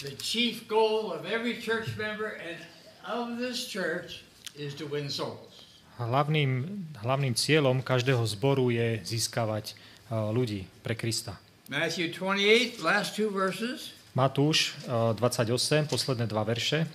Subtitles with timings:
[0.00, 2.56] The chief goal of every church member and
[3.04, 4.24] of this church
[4.56, 5.76] is to win souls.
[6.00, 9.76] Hlavným, hlavným cieľom každého zboru je získavať
[10.08, 11.36] uh, ľudí pre Krista.
[11.68, 13.92] Matthew 28, last two verses.
[14.16, 16.88] Matúš uh, 28, posledné dva verše.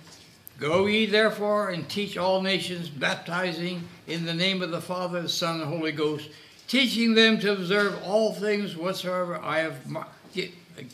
[0.58, 5.30] Go ye therefore and teach all nations, baptizing in the name of the Father, the
[5.30, 6.26] Son, and the Holy Ghost,
[6.66, 9.78] teaching them to observe all things whatsoever I have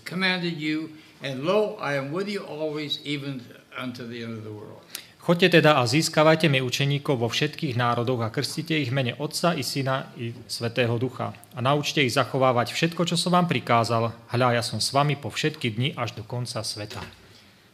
[0.05, 0.93] commanded you.
[1.23, 3.46] And lo, I am with you always, even
[3.79, 4.82] unto the end of the world.
[5.22, 9.63] Choďte teda a získavajte mi učeníkov vo všetkých národoch a krstite ich mene Otca i
[9.63, 11.30] Syna i Svetého Ducha.
[11.54, 14.11] A naučte ich zachovávať všetko, čo som vám prikázal.
[14.35, 16.99] Hľa, ja som s vami po všetky dni až do konca sveta.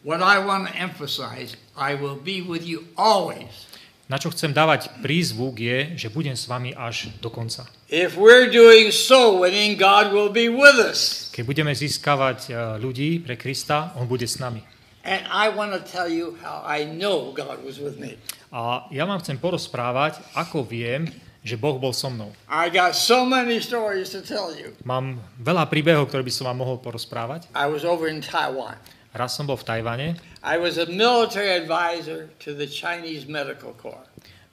[0.05, 3.65] What I want to emphasize, I will be with you always.
[4.12, 7.65] Na čo chcem dávať prízvuk je, že budem s vami až do konca.
[7.88, 11.33] If we're doing soul winning, God will be with us.
[11.33, 14.61] Keď budeme získavať eh, ľudí pre Krista, On bude s nami.
[15.09, 18.20] And I want to tell you how I know God was with me.
[18.53, 21.08] A ja vám chcem porozprávať, ako viem,
[21.41, 22.28] že Boh bol so mnou.
[22.45, 24.77] I got so many stories to tell you.
[24.84, 27.48] Mám veľa príbehov, ktoré by som vám mohol porozprávať.
[27.56, 28.77] I was over in Taiwan.
[29.17, 30.08] Raz som bol v Tajvane,
[30.45, 34.05] I was a military advisor to the Chinese Medical Corps.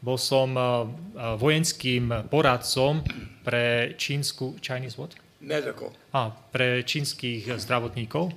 [0.06, 3.02] Bol som eh, eh, vojenským poradcom
[3.42, 5.18] pre čínsku, Chinese what?
[5.42, 5.90] Medical.
[6.14, 8.34] A, pre čínskych zdravotníkov.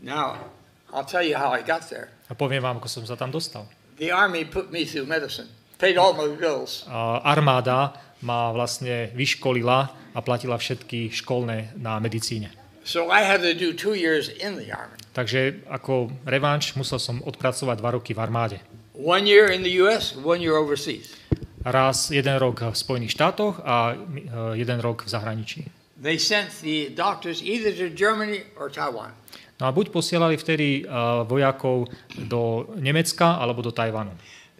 [0.00, 0.52] Now,
[0.92, 2.08] I'll tell you how I got there.
[2.28, 3.68] A poviem vám, ako som sa tam dostal.
[3.96, 5.48] The Army put me through medicine,
[5.80, 6.84] paid all my bills.
[6.88, 9.78] A armáda ma vlastne vyškolila
[10.16, 12.52] a platila všetky školné na medicíne.
[12.86, 14.96] So I had to do two years in the Army.
[15.16, 18.60] Takže ako revanš musel som odpracovať dva roky v armáde.
[18.96, 21.12] One year in the U.S., one year overseas.
[21.60, 25.60] Raz jeden rok v Spojených štátoch a e, jeden rok v zahraničí.
[26.00, 29.12] They sent the doctors either to Germany or Taiwan.
[29.60, 31.88] No a buď posielali vtedy uh, vojakov
[32.28, 34.12] do Nemecka alebo do Tajvanu.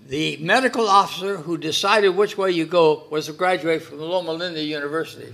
[0.09, 4.63] The medical officer who decided which way you go was a graduate from Loma Linda
[4.63, 5.33] University.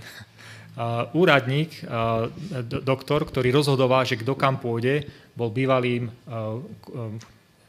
[0.73, 2.27] Uh, úradník, uh,
[2.65, 5.05] do, doktor, ktorý rozhodoval, že kto kam pôjde,
[5.37, 6.57] bol bývalým uh,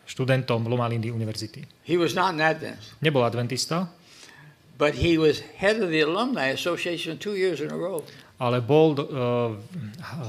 [0.06, 1.65] študentom Loma Lindy univerzity.
[1.84, 3.88] He was not an Adventist, Nebol adventista,
[4.78, 8.04] but he was head of the Alumni Association two years in a row.
[8.34, 9.54] ale bol uh,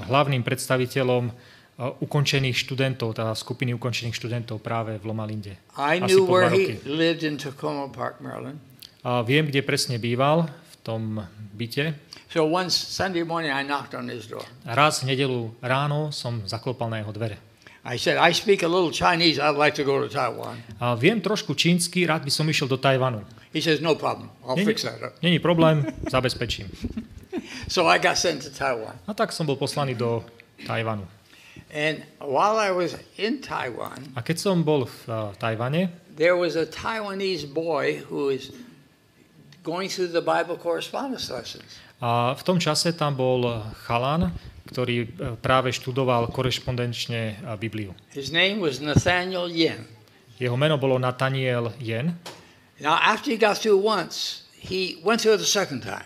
[0.07, 5.57] hlavným predstaviteľom uh, ukončených študentov, teda skupiny ukončených študentov práve v Loma Linde.
[5.73, 8.61] I Asi knew where he lived in Tacoma Park, Maryland.
[9.01, 11.01] A viem, kde presne býval, v tom
[11.57, 11.97] byte.
[12.29, 14.45] So one Sunday morning, I knocked on his door.
[14.65, 17.41] Raz v nedelu ráno som zaklopal na jeho dvere.
[17.85, 19.37] I said, I speak a little Chinese.
[19.37, 20.57] I'd like to go to Taiwan.
[20.81, 23.21] A viem trošku čínsky, rád by som išiel do Tajvanu.
[23.53, 24.29] He says, no problem.
[24.41, 25.13] I'll Není, fix that up.
[25.21, 26.67] není problém, zabezpečím.
[27.67, 28.95] So I got sent to Taiwan.
[29.07, 30.23] A tak som bol poslaný do
[30.65, 31.05] Tajvanu.
[31.73, 36.55] And while I was in Taiwan, A keď som bol v uh, Tajvane, there was
[36.55, 38.49] a Taiwanese boy who is
[39.67, 41.77] going through the Bible correspondence lessons.
[42.01, 44.31] A v tom čase tam bol chalan,
[44.65, 45.07] ktorý uh,
[45.39, 47.93] práve študoval korešpondenčne uh, Bibliu.
[48.11, 49.85] His name was Nathaniel Yin.
[50.35, 52.17] Jeho meno bolo Nathaniel Yen.
[52.81, 56.03] Now, after he got through once, he went through it the second time.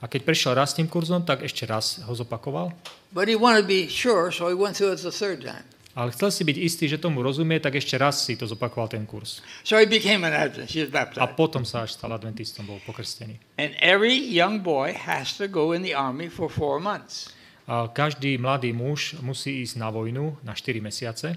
[0.00, 2.72] A keď prešiel raz tým kurzom, tak ešte raz ho zopakoval.
[3.12, 5.64] But he wanted to be sure, so he went through it the third time.
[5.90, 9.02] Ale chcel si byť istý, že tomu rozumie, tak ešte raz si to zopakoval ten
[9.10, 9.42] kurz.
[9.66, 10.70] So he became an Adventist.
[10.70, 11.34] He was A baptized.
[11.34, 13.42] potom sa až stal adventistom, bol pokrstený.
[13.58, 17.34] And every young boy has to go in the army for four months.
[17.66, 21.34] A každý mladý muž musí ísť na vojnu na 4 mesiace.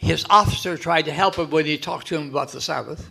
[0.00, 3.08] His officer tried to help him when he talked to him about the Sabbath.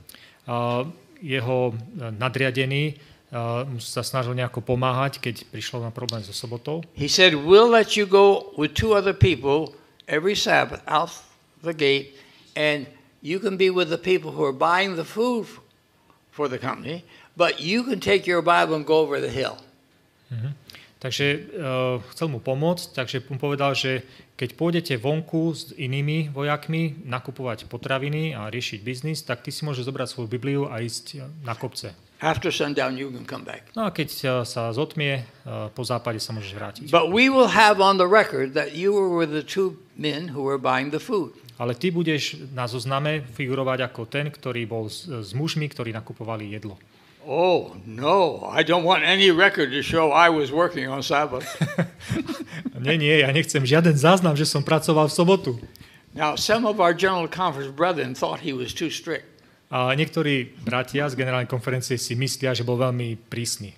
[0.50, 0.86] A
[1.22, 1.74] jeho e,
[2.14, 2.98] nadriadený
[3.30, 6.82] a, mu sa snažil nejako pomáhať, keď prišlo na problém so sobotou.
[6.98, 9.78] He said, We'll let you go with two other people
[10.10, 11.14] every Sabbath out
[11.62, 12.18] the gate,
[12.58, 12.88] and
[13.22, 15.46] you can be with the people who are buying the food
[16.32, 17.06] for the company,
[17.38, 19.58] but you can take your Bible and go over the hill.
[21.00, 24.04] Takže uh, chcel mu pomôcť, takže mu povedal, že
[24.36, 29.88] keď pôjdete vonku s inými vojakmi nakupovať potraviny a riešiť biznis, tak ty si môžeš
[29.88, 31.96] zobrať svoju Bibliu a ísť na kopce.
[32.20, 33.72] After sundown, you can come back.
[33.80, 36.86] No a keď sa zotmie, uh, po západe sa môžeš vrátiť.
[36.92, 40.44] But we will have on the record that you were with the two men who
[40.44, 41.32] were buying the food.
[41.56, 46.52] Ale ty budeš na zozname figurovať ako ten, ktorý bol s, s mužmi, ktorí nakupovali
[46.52, 46.76] jedlo.
[47.24, 51.48] Oh, no, I don't want any record to show I was working on Sabbath.
[52.84, 55.52] nie, nie, ja nechcem žiaden záznam, že som pracoval v sobotu.
[56.16, 59.29] now, some of our General Conference brethren thought he was too strict.
[59.70, 63.78] A niektorí bratia z generálnej konferencie si myslia, že bol veľmi prísny.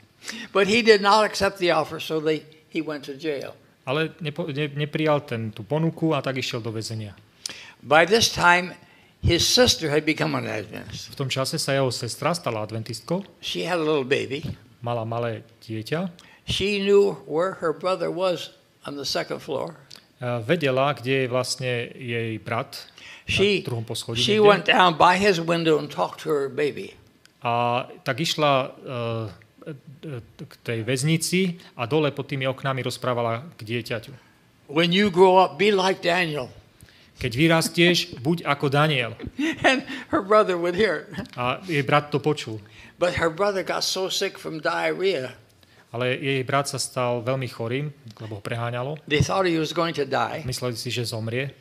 [0.55, 3.51] But he did not accept the offer, so they, he went to jail.
[3.81, 7.17] ale nepo, ne, neprijal ten, tú ponuku a tak išiel do väzenia.
[7.81, 8.77] By this time,
[9.25, 11.09] his sister had become an Adventist.
[11.11, 14.45] V tom čase sa jeho sestra stala adventistkou, She had a little baby.
[14.85, 16.13] mala malé dieťa,
[16.45, 18.53] She knew where her brother was
[18.85, 19.75] on the second floor.
[20.21, 22.85] a vedela, kde je vlastne jej brat
[23.25, 23.63] She,
[24.15, 24.45] she niekde.
[24.45, 26.97] went down by his window and talked to her baby.
[27.41, 29.29] A tak išla uh,
[30.41, 34.13] k tej väznici a dole pod tými oknami rozprávala k dieťaťu.
[34.69, 36.49] When you grow up, be like Daniel.
[37.21, 39.13] Keď vyrastieš, buď ako Daniel.
[39.67, 41.05] And her brother would hear.
[41.37, 42.57] A jej brat to počul.
[42.97, 45.33] But her brother got so sick from diarrhea,
[45.91, 48.95] Ale jej brat sa stal veľmi chorým, lebo ho preháňalo.
[49.11, 50.39] they thought he was going to die.
[50.47, 51.51] Mysleli si, že zomrie.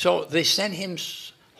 [0.00, 0.96] So they sent him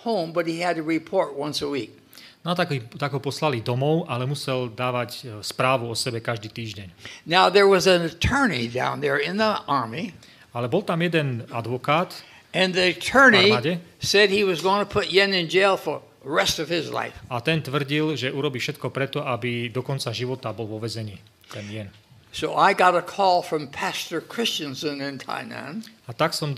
[0.01, 1.93] home, but he had to report once a week.
[2.41, 6.89] No tak, tak ho poslali domov, ale musel dávať e, správu o sebe každý týždeň.
[7.29, 10.17] Now, there was an attorney down there in the army,
[10.57, 12.17] Ale bol tam jeden advokát
[12.57, 13.53] and the attorney
[14.01, 17.13] said he was going to put Yen in jail for the rest of his life.
[17.29, 21.21] a ten tvrdil, že urobí všetko preto, aby do konca života bol vo väzení.
[21.53, 21.93] Ten jen.
[22.33, 25.83] So I got a call from Pastor Christensen in Tainan.
[26.07, 26.55] A tak som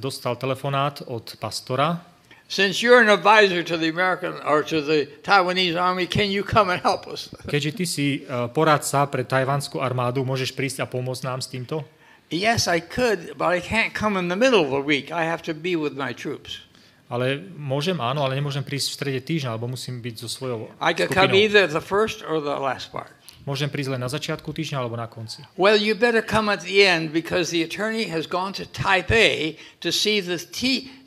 [0.00, 2.04] dostal telefonát od pastora,
[2.48, 6.70] Since you're an advisor to the American or to the Taiwanese army, can you come
[6.70, 7.26] and help us?
[7.50, 11.82] keďže ty si e, poradca pre tajvanskú armádu, môžeš prísť a pomôcť nám s týmto?
[12.30, 15.10] Yes, I could, but I can't come in the middle of the week.
[15.10, 16.62] I have to be with my troops.
[17.10, 20.94] Ale môžem, áno, ale nemôžem prísť v strede týždňa, lebo musím byť so svojou I
[20.94, 21.42] could come skupinou.
[21.42, 23.14] either the first or the last part.
[23.46, 25.46] Môžem prísť len na začiatku týždňa alebo na konci.
[25.54, 29.94] Well, you better come at the end because the attorney has gone to Taipei to
[29.94, 30.34] see the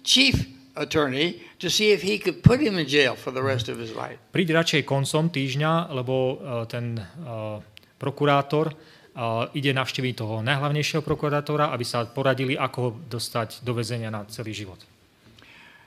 [0.07, 0.47] chief
[0.79, 3.91] attorney to see if he could put him in jail for the rest of his
[3.91, 4.15] life.
[4.31, 7.59] Príď radšej koncom týždňa, lebo uh, ten uh,
[7.99, 14.07] prokurátor uh, ide navštíviť toho najhlavnejšieho prokurátora, aby sa poradili, ako ho dostať do väzenia
[14.07, 14.79] na celý život.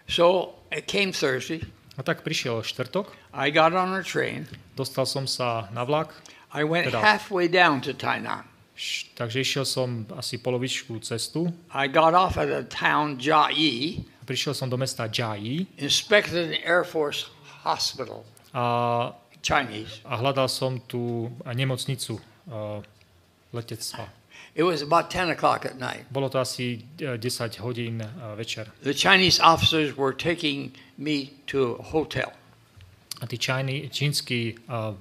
[0.05, 1.65] So it came Thursday.
[1.97, 4.49] A tak prišiel štvrtok, I got on a train.
[4.73, 6.13] dostal som sa na vlak,
[6.53, 8.45] I went Teda- halfway down to Tainan.
[9.15, 11.53] takže išiel som asi polovičku cestu.
[11.71, 16.85] I got off at a town, Jiayi, Prišiel som do mesta Jai inspected an Air
[16.85, 17.27] Force
[17.65, 19.13] hospital, a,
[19.43, 20.01] Chinese.
[20.05, 22.83] a hľadal som tú nemocnicu uh,
[23.53, 24.09] letectva.
[24.55, 26.05] It was about 10 o'clock at night.
[26.11, 28.69] Bolo to asi eh, 10 hodín eh, večer.
[28.83, 32.33] The Chinese officers were taking me to a hotel.
[33.21, 33.39] A tí
[33.91, 34.95] čínsky uh,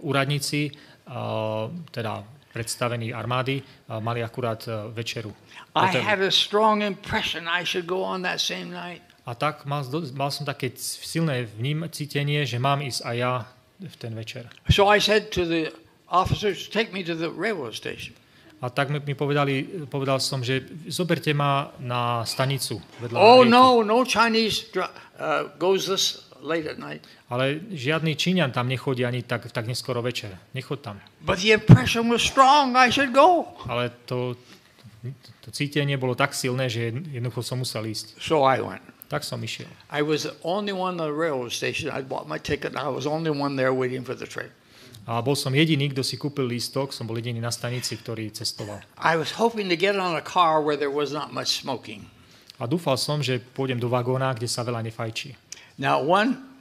[0.00, 5.34] úradníci, uh, teda predstavení armády, uh, mali akurát uh, večeru.
[5.74, 9.02] I had a strong impression I should go on that same night.
[9.26, 9.82] A tak mal,
[10.12, 13.32] mal som také silné vním, cítenie, že mám ísť aj ja
[13.80, 14.46] v ten večer.
[14.68, 15.72] So I said to the
[16.12, 18.14] officers, take me to the railroad station.
[18.62, 23.50] A tak mi, mi povedali, povedal som, že zoberte ma na stanicu vedľa Oh, rieky.
[23.50, 27.00] no, no Chinese uh, goes this late at night.
[27.32, 30.36] Ale žiadny Číňan tam nechodí ani tak, tak neskoro večer.
[30.52, 31.00] Nechod tam.
[31.24, 33.48] But the impression was strong, I should go.
[33.64, 34.36] Ale to,
[35.40, 38.20] to cítenie bolo tak silné, že jednoducho som musel ísť.
[38.20, 38.84] So I went.
[39.08, 39.68] Tak som išiel.
[39.88, 41.88] I was the only one at the railroad station.
[41.88, 44.52] I bought my ticket and I was the only one there waiting for the train.
[45.04, 48.80] A bol som jediný, kto si kúpil lístok, som bol jediný na stanici, ktorý cestoval.
[48.96, 52.08] I was hoping to get on a car where there was not much smoking.
[52.56, 55.36] A dúfal som, že pôjdem do vagóna, kde sa veľa nefajčí.
[55.78, 56.54] Now, one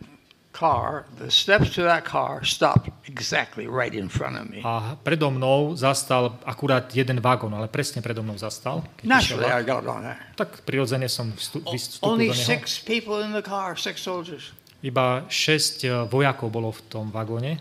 [0.53, 4.61] car, the steps to that car stopped exactly right in front of me.
[4.63, 8.85] A predo mnou zastal akurát jeden vagón, ale presne predo mnou zastal.
[9.01, 9.45] Keď Naturally.
[9.49, 10.21] I got on there.
[10.37, 12.45] Tak prirodzene som vystúpil Only do neho.
[12.45, 14.53] six people in the car, six soldiers.
[14.85, 17.57] Iba šesť e, vojakov bolo v tom vagóne.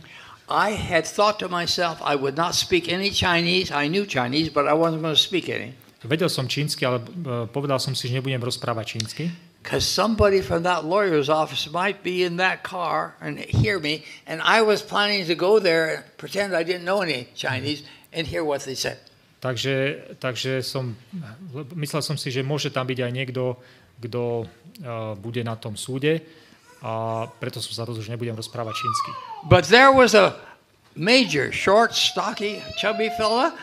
[0.52, 3.72] I had thought to myself I would not speak any Chinese.
[3.72, 5.72] I knew Chinese, but I wasn't going to speak any.
[6.02, 9.24] Vedel som čínsky, ale e, povedal som si, že nebudem rozprávať čínsky,
[9.62, 14.02] Because somebody from that lawyer's office might be in that car and hear me.
[14.26, 18.26] And I was planning to go there and pretend I didn't know any Chinese and
[18.26, 18.98] hear what they said.
[19.42, 19.74] Takže,
[20.22, 20.94] takže som,
[21.74, 23.58] myslel som si, že môže tam byť aj niekto,
[23.98, 26.22] kto uh, bude na tom súde
[26.82, 29.10] a preto som sa rozhodol, že nebudem rozprávať čínsky.
[29.46, 30.38] But there was a
[30.96, 33.54] major, short, stocky, chubby fella.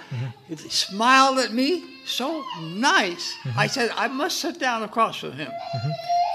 [0.47, 3.33] He smiled at me, so nice.
[3.57, 5.51] I said, I must sit down across from him.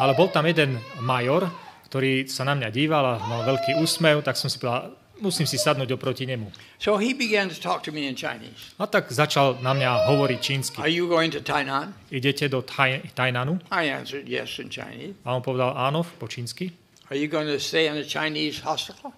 [0.00, 1.50] Ale bol tam jeden major,
[1.90, 5.54] ktorý sa na mňa díval a mal veľký úsmev, tak som si povedal, musím si
[5.54, 6.50] sadnúť oproti nemu.
[6.82, 8.74] So he began to talk to me in Chinese.
[8.82, 10.78] A tak začal na mňa hovoriť čínsky.
[10.82, 11.94] Are you going to Tainan?
[12.10, 13.62] Idete do Taj- Tajnanu?
[13.70, 15.14] I answered yes in Chinese.
[15.22, 16.74] A on povedal áno po čínsky.
[17.10, 19.14] Are you going to stay in a Chinese hostel?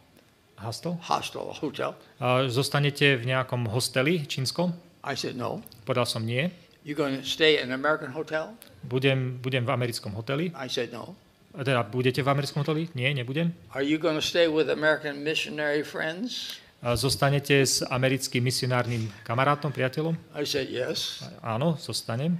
[0.57, 0.97] Hostel.
[1.05, 1.93] Hostel, hotel.
[2.17, 4.73] A zostanete v nejakom hosteli čínskom?
[5.05, 5.61] I said no.
[5.85, 6.49] Povedal som nie.
[6.87, 8.55] You going to stay in an American hotel?
[8.87, 10.55] Budem, budem v americkom hoteli.
[10.55, 11.19] I said, No.
[11.57, 12.87] Teda budete v americkom hoteli?
[12.95, 13.51] Nie, nebudem.
[13.75, 16.63] Are you going to stay with American missionary friends?
[16.85, 20.15] A Zostanete s americkým misionárnym kamarátom, priateľom?
[20.37, 21.25] I said, Yes.
[21.43, 22.39] Áno, zostanem.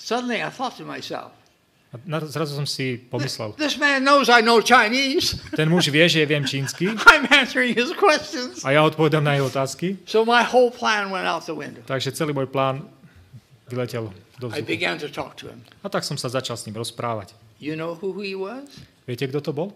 [0.00, 1.35] Suddenly I thought to myself,
[2.04, 5.38] na- zrazu som si pomyslel, This man knows I know Chinese.
[5.56, 8.60] ten muž vie, že viem čínsky I'm answering his questions.
[8.60, 9.96] a ja odpovedám na jeho otázky.
[10.04, 11.80] So my whole plan went out the window.
[11.86, 12.84] Takže celý môj plán
[13.70, 14.66] vyletel do I vzduchu.
[14.68, 15.64] began to talk to him.
[15.80, 17.32] A tak som sa začal s ním rozprávať.
[17.56, 18.68] You know who he was?
[19.08, 19.72] Viete, kto to bol?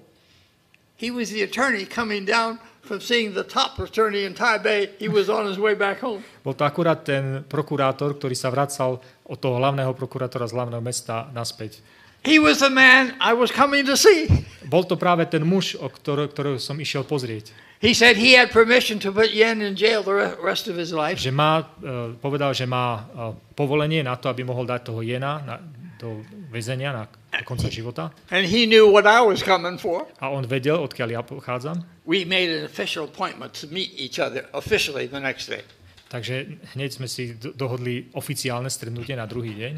[1.01, 4.93] He was the attorney coming down from seeing the top attorney in Taipei.
[5.01, 6.21] He was on his way back home.
[6.45, 11.25] Bol to akurát ten prokurátor, ktorý sa vracal od toho hlavného prokurátora z hlavného mesta
[11.33, 11.81] naspäť.
[12.25, 14.29] He was the man I was coming to see.
[14.69, 17.51] Bol to práve ten muž, o ktorého, ktorého som išiel pozrieť.
[17.81, 20.93] He said he had permission to put Yen in jail the re- rest of his
[20.93, 21.17] life.
[21.17, 25.41] Že má, e, povedal, že má e, povolenie na to, aby mohol dať toho jena
[25.41, 25.57] na,
[25.97, 26.21] do
[26.53, 28.13] väzenia na do konca života.
[28.29, 30.05] And he knew what I was coming for.
[30.21, 31.81] A on vedel, odkiaľ ja pochádzam.
[32.05, 35.65] We made an official appointment to meet each other officially the next day.
[36.13, 39.75] Takže hneď sme si do- dohodli oficiálne stretnutie na druhý deň.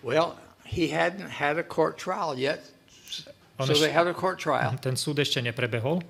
[0.00, 0.38] Well,
[0.68, 2.60] he hadn't had a court trial yet.
[3.58, 4.76] So they had a court trial.
[4.78, 6.04] Ten súd ešte neprebehol.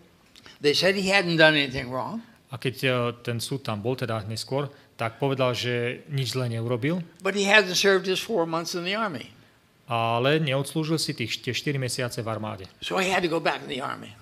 [0.61, 2.91] They said he hadn't done anything wrong, A keď e,
[3.23, 4.67] ten súd tam bol, teda neskôr,
[4.99, 8.99] tak povedal, že nič zle neurobil, but he hadn't served his four months in the
[8.99, 9.31] army.
[9.88, 12.69] ale neodslúžil si tých, tie 4 mesiace v armáde.
[12.85, 14.12] So he had to go back in the army.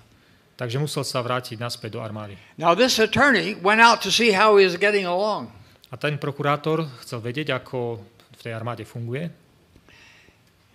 [0.57, 2.33] Takže musel sa vrátiť naspäť do armády.
[2.57, 5.51] Now, this attorney went out to see how he was getting along.
[5.91, 8.01] A ten prokurátor chcel vedieť, ako
[8.37, 9.29] v tej armáde funguje.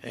[0.03, 0.11] A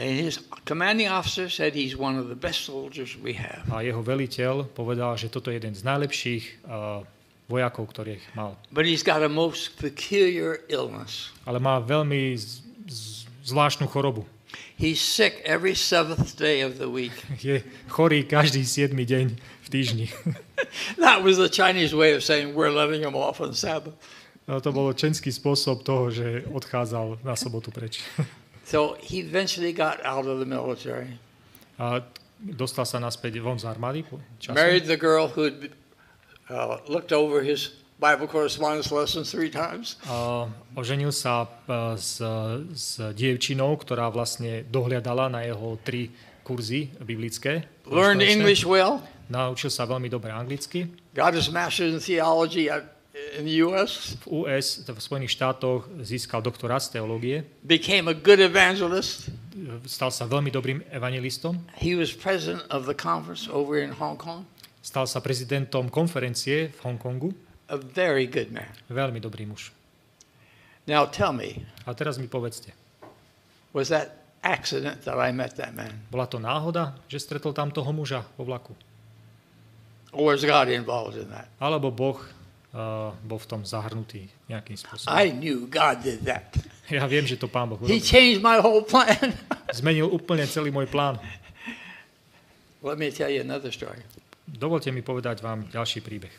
[3.83, 7.03] jeho veliteľ povedal, že toto je jeden z najlepších uh,
[7.51, 8.55] vojakov, ktorých mal.
[8.71, 11.36] But he's got a most peculiar illness.
[11.43, 14.24] Ale má veľmi z, z, zvláštnu chorobu.
[14.79, 17.13] He's sick every seventh day of the week.
[17.43, 17.60] Je
[17.91, 20.07] chorý každý 7 deň v týždni.
[21.03, 24.00] That was the Chinese way of saying we're letting him off on Sabbath.
[24.48, 28.00] A to bol čenský spôsob toho, že odchádzal na sobotu preč.
[28.71, 31.19] So he eventually got out of the military,
[31.75, 31.99] A
[32.39, 34.07] dostal sa naspäť von z armády
[34.39, 34.55] času.
[34.55, 35.75] married the girl who'd
[36.47, 42.17] uh, looked over his Bible correspondence lessons three times, A oženil sa e, s,
[42.73, 46.09] s dievčinou, ktorá vlastne dohliadala na jeho tri
[46.41, 47.67] kurzy biblické.
[47.85, 48.23] learned.
[48.25, 50.89] English well, Naučil sa veľmi dobre anglicky.
[51.13, 52.87] got his master's in theology at,
[53.38, 57.43] in the U.S., V US, v Spojených štátoch, získal doktorát z teológie.
[57.63, 59.31] became a good evangelist.
[59.88, 61.59] Stal sa veľmi dobrým evangelistom.
[61.77, 64.43] He was president of the conference over in Hong Kong.
[64.81, 67.29] Stal sa prezidentom konferencie v Hongkongu.
[67.69, 68.67] A very good man.
[68.91, 69.71] Veľmi dobrý muž.
[70.89, 72.73] Now tell me, A teraz mi povedzte,
[73.71, 75.93] was that accident that I met that man?
[76.09, 78.73] bola to náhoda, že stretol tam toho muža vo vlaku?
[80.11, 81.47] Or was God involved in that?
[81.61, 82.19] Alebo Boh
[82.73, 85.11] uh, bol v tom zahrnutý nejakým spôsobom?
[85.11, 86.51] I knew God did that.
[86.91, 88.03] Ja viem, že to Pán Boh He urobil.
[88.03, 89.31] changed my whole plan.
[89.71, 91.15] Zmenil úplne celý môj plán.
[92.83, 94.03] Let me tell you another story.
[94.43, 96.33] Dovolte mi povedať vám ďalší príbeh.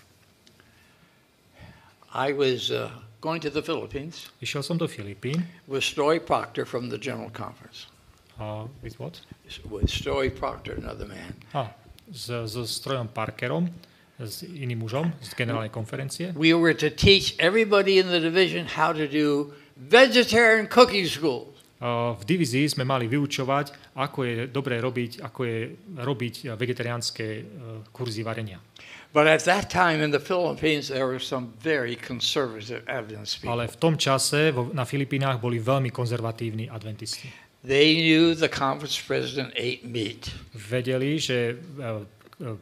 [2.13, 2.93] I was uh,
[3.25, 5.41] going to the Philippines Išiel som do Filipín.
[5.65, 7.89] with Story Proctor from the General Conference.
[8.37, 9.25] Uh, with what?
[9.65, 11.33] With Story Proctor, another man.
[11.57, 11.73] A,
[12.13, 13.73] s, so strojom Parkerom,
[14.21, 16.37] s iným mužom z generálnej konferencie.
[16.37, 21.53] We were to teach everybody in the division how to do vegetarian cooking school.
[21.83, 25.59] Uh, v divízii sme mali vyučovať, ako je dobré robiť, ako je
[25.99, 27.43] robiť uh, vegetariánske uh,
[27.91, 28.63] kurzy varenia.
[29.11, 33.59] But at that time in the Philippines, there were some very conservative Adventist people.
[33.59, 37.29] Ale v tom čase vo, na Filipínach boli veľmi konzervatívni adventisti.
[37.67, 40.31] They knew the conference president ate meat.
[40.55, 42.07] Vedeli, že uh,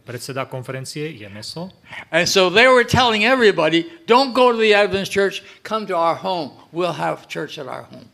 [0.05, 1.71] predseda konferencie je meso
[2.11, 6.15] And so they were telling everybody, don't go to the Adventist church, come to our
[6.15, 6.53] home.
[6.73, 8.09] We'll have church at our home.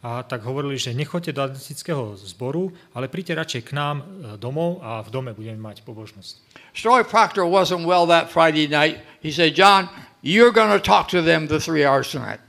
[0.00, 4.04] a tak hovorili, že nechoďte do adventistického zboru, ale príďte radšej k nám uh,
[4.40, 6.40] domov a v dome budeme mať pobožnosť.
[6.72, 9.04] Story Proctor wasn't well that Friday night.
[9.20, 9.92] He said, John,
[10.24, 12.40] you're going to talk to them the three hours tonight.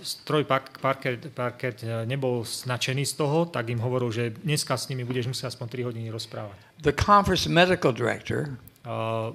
[0.00, 4.88] Stroj Park- Parker, Parker eh, nebol značený z toho, tak im hovoril, že dneska s
[4.88, 6.56] nimi budeš musieť aspoň 3 hodiny rozprávať.
[6.80, 8.56] The conference medical director
[8.88, 9.32] A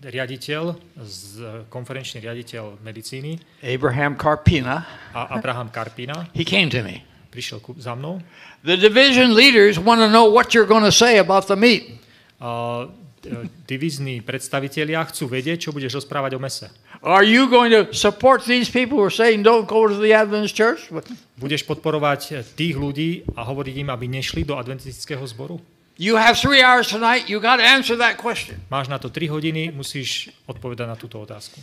[0.00, 1.22] riaditeľ, z,
[1.68, 7.06] konferenčný riaditeľ medicíny Abraham Carpina, a Abraham Karpina he came to me.
[7.30, 8.18] prišiel ku, za mnou.
[8.66, 12.02] The division leaders want to know what you're going to say about the meat.
[12.42, 12.90] A
[13.22, 16.66] e, divízni predstavitelia chcú vedieť, čo budeš rozprávať o mese.
[17.00, 20.52] Are you going to support these people who are saying don't go to the Adventist
[20.52, 20.92] church?
[21.40, 25.56] Budeš podporovať eh, tých ľudí a hovoriť im, aby nešli do adventistického zboru?
[25.96, 27.28] You have three hours tonight.
[27.28, 28.60] You got to answer that question.
[28.68, 31.60] Máš na to 3 hodiny, musíš odpovedať na túto otázku.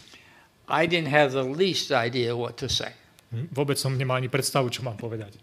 [0.69, 2.93] I didn't have the least idea what to say,
[3.29, 5.37] Hm, Vôbec som nemal ani predstavu, čo mám povedať.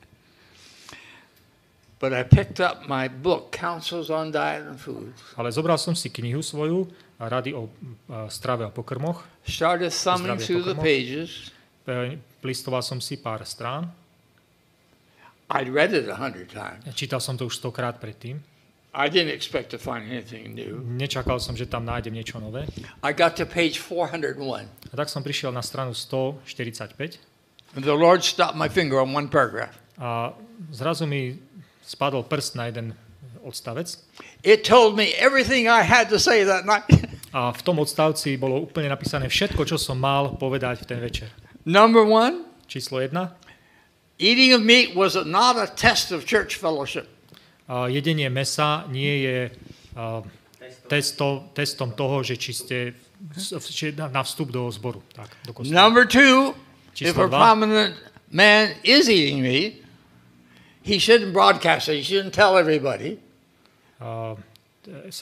[2.02, 5.14] but I picked up my book, Counsels on Diet and Food.
[5.38, 6.84] Ale zobral som si knihu svoju,
[7.18, 7.70] rady o
[8.28, 9.22] strave a pokrmoch.
[9.46, 11.50] Started thumbing through the pages.
[11.86, 13.88] E, Listoval som si pár strán.
[15.50, 16.84] I'd read it a hundred times.
[16.96, 18.40] Čítal som to už stokrát predtým.
[18.94, 20.78] I didn't expect to find anything new.
[20.86, 22.64] Nečakal som, že tam nájdem niečo nové.
[23.02, 24.70] I got to page 401.
[24.92, 27.18] A tak som prišiel na stranu 145
[27.74, 29.74] And the Lord stopped my finger on one paragraph.
[29.98, 30.34] a
[30.70, 31.38] zrazu mi
[31.82, 32.94] spadol prst na jeden
[33.42, 33.98] odstavec.
[34.44, 36.84] It told me everything I had to say that night.
[37.34, 41.32] A v tom odstavci bolo úplne napísané všetko, čo som mal povedať v ten večer.
[41.66, 43.10] Number one, Číslo 1.
[44.22, 47.10] eating of meat was not a test of church fellowship.
[47.66, 49.38] A jedenie mesa nie je
[49.96, 50.22] a,
[50.86, 52.76] testo, testom toho, že či ste
[53.96, 55.00] na vstup do zboru.
[55.16, 55.74] Tak, do kostola.
[55.74, 56.52] Number two,
[56.92, 57.34] if Číslo a 2.
[57.34, 57.96] prominent
[58.30, 59.82] man is eating meat,
[60.84, 61.98] he shouldn't broadcast it.
[61.98, 63.23] He shouldn't tell everybody.
[64.00, 64.06] E,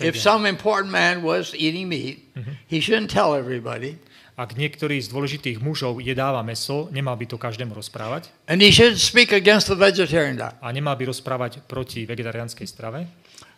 [0.03, 2.19] If some important man was eating meat,
[2.67, 3.95] he shouldn't tell everybody.
[4.35, 8.99] Ak niektorý z dôležitých mužov jedáva meso, nemal by to každému rozprávať And he shouldn't
[8.99, 10.57] speak against the vegetarian diet.
[10.59, 13.07] a nemal by rozprávať proti vegetariánskej strave.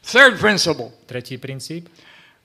[0.04, 1.88] Third principle Tretí princíp.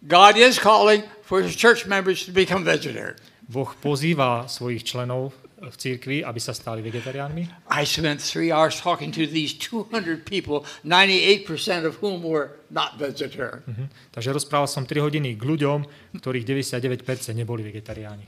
[0.07, 3.19] God is calling for his church members to become vegetarian.
[3.43, 7.67] Boh pozýva svojich členov v cirkvi, aby sa stali vegetariánmi.
[7.67, 13.63] I spent three hours talking to these 200 people, 98% of whom were not vegetarian.
[13.67, 13.85] Mhm.
[14.15, 15.83] Takže rozprával som 3 hodiny k ľuďom,
[16.17, 18.25] ktorých 99% neboli vegetariáni.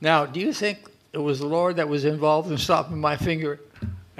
[0.00, 3.60] Now, do you think it was the Lord that was involved in stopping my finger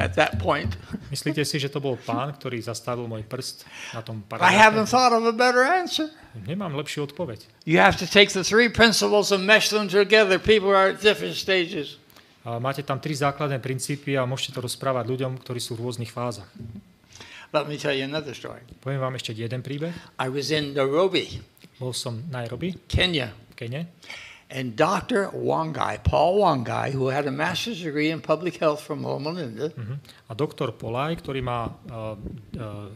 [0.01, 0.73] at that point?
[1.13, 4.91] Myslíte si, že to bol pán, ktorý zastavil môj prst na tom I haven't paragrafe?
[4.91, 6.09] thought of a better answer.
[6.49, 7.45] Nemám lepšiu odpoveď.
[7.69, 10.41] You have to take the three principles and mesh them together.
[10.41, 12.01] People are at different stages.
[12.41, 16.09] A máte tam tri základné princípy a môžete to rozprávať ľuďom, ktorí sú v rôznych
[16.09, 16.49] fázach.
[17.53, 18.63] Let me tell you another story.
[18.81, 19.93] Poviem vám ešte jeden príbeh.
[20.17, 21.43] I was in Nairobi,
[21.83, 23.89] Bol som v Nairobi, Kenya, Kene,
[24.51, 25.31] and Dr.
[25.31, 29.97] Wangai, Paul Wangai, who had a master's degree in public health from Loma Linda, Mhm.
[30.29, 32.19] a doktor Polaj, ktorý má uh,
[32.59, 32.91] uh,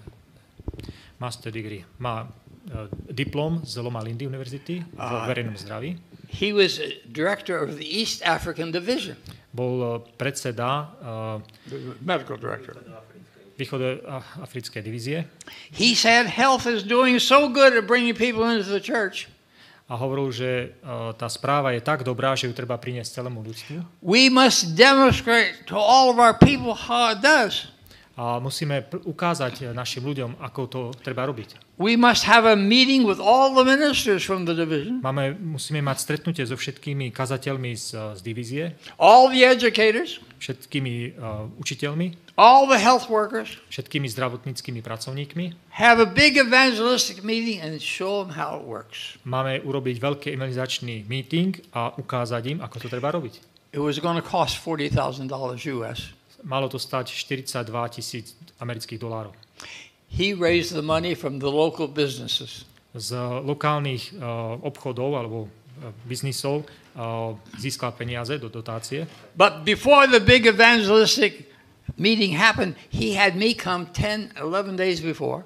[1.18, 5.94] master degree, má uh, diplom z Loma Lindy univerzity vo A- verejnom zdraví.
[6.28, 9.14] he was uh, director of the East African Division,
[9.54, 11.38] Bol uh, predseda uh,
[12.02, 12.74] medical director.
[13.54, 15.24] východoafrickej divízie
[15.70, 19.30] He said health is doing so good at bringing people into the church.
[19.84, 24.00] A hovoril, že uh, tá správa je tak dobrá, že ju treba priniesť celému ľudstvu.
[24.00, 27.73] We must demonstrate to all of our people how it does.
[28.14, 31.74] A musíme ukázať našim ľuďom, ako to treba robiť.
[31.82, 35.98] We must have a meeting with all the ministers from the division, Máme, musíme mať
[35.98, 38.64] stretnutie so všetkými kazateľmi z, z divízie,
[39.02, 45.74] all the educators, všetkými uh, učiteľmi, all the health workers, všetkými zdravotníckými pracovníkmi.
[45.74, 49.18] have a big evangelistic meeting and show them how it works.
[49.26, 53.54] Máme urobiť veľký evangelizačný meeting a ukázať im, ako to treba robiť.
[53.74, 55.26] It was going to cost $40,000
[55.74, 56.14] US.
[56.44, 59.32] Malo to stať 42 tisíc amerických dolárov.
[60.12, 62.68] He raised the money from the local businesses.
[62.94, 66.62] Z lokálnych uh, obchodov alebo uh, biznisov
[66.94, 69.10] uh, získal peniaze do dotácie.
[69.34, 71.50] But before the big evangelistic
[71.98, 75.42] meeting happened, he had me come 10, 11 days before.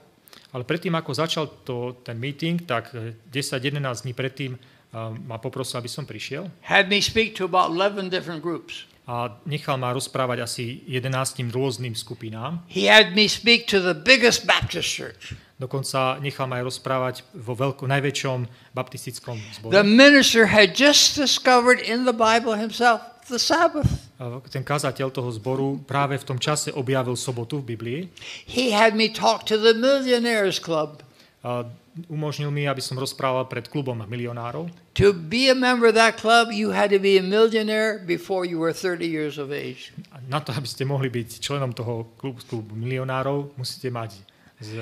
[0.52, 5.76] Ale predtým, ako začal to, ten meeting, tak eh, 10-11 dní predtým uh, ma poprosil,
[5.80, 8.87] aby som prišiel had me speak to about 11 different groups.
[9.08, 12.60] A nechal ma rozprávať asi 11 rôznym skupinám.
[12.68, 15.32] He had me speak to the biggest Baptist church.
[15.56, 18.38] Dokonca nechal ma aj rozprávať vo veľko, najväčšom
[18.76, 19.82] baptistickom The zbore.
[19.82, 23.00] minister had just discovered in the Bible himself
[23.32, 24.12] the Sabbath.
[24.52, 28.00] Ten kazateľ toho zboru práve v tom čase objavil sobotu v Biblii.
[28.44, 31.00] He had me talk to the Millionaires Club.
[31.42, 31.64] A
[32.06, 34.70] umožnil mi, aby som rozprával pred klubom milionárov.
[34.94, 38.62] To be a member of that club, you had to be a millionaire before you
[38.62, 39.90] were 30 years of age.
[40.30, 44.22] Na to, aby ste mohli byť členom toho klubu, klubu milionárov, musíte mať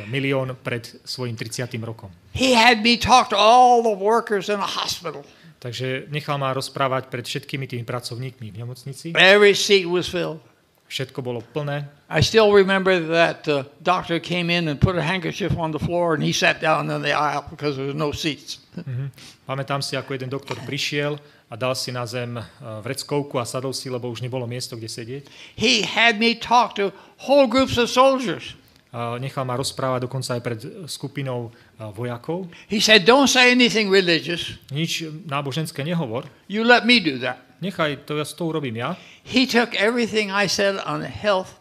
[0.08, 1.68] milión pred svojim 30.
[1.84, 2.08] rokom.
[2.32, 5.24] He had me talk to all the workers in a hospital.
[5.60, 9.12] Takže nechal ma rozprávať pred všetkými tými pracovníkmi v nemocnici.
[9.16, 10.40] Every seat was filled.
[10.86, 11.82] Všetko bolo plné.
[12.06, 16.14] I still remember that the doctor came in and put a handkerchief on the floor
[16.14, 18.62] and he sat down in the aisle because there was no seats.
[18.78, 19.10] Mhm.
[19.46, 21.18] Pamätám si, ako jeden doktor prišiel
[21.50, 22.44] a dal si na zem eh,
[22.82, 25.22] vreckovku a sadol si, lebo už nebolo miesto, kde sedieť.
[25.58, 26.94] He had me talk to
[27.26, 28.54] whole groups of soldiers.
[28.96, 32.46] Nechal ma rozprávať dokonca aj pred skupinou eh, vojakov.
[32.70, 34.56] He said, Don't say anything religious.
[34.70, 36.24] Nič náboženské nehovor.
[36.46, 37.45] You let me do that.
[37.60, 38.96] Nechaj, to ja to urobím ja.
[39.24, 41.56] He took everything I said on health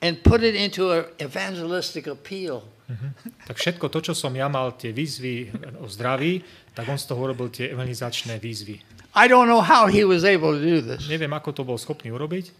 [0.00, 2.64] and put it into an evangelistic appeal.
[3.48, 5.48] Tak všetko to, čo som ja mal, tie výzvy
[5.80, 6.44] o zdraví,
[6.76, 8.76] tak on z toho urobil tie evangelizačné výzvy.
[9.14, 11.08] I don't know how he was able to do this.
[11.08, 12.50] Neviem, ako to bol schopný urobiť.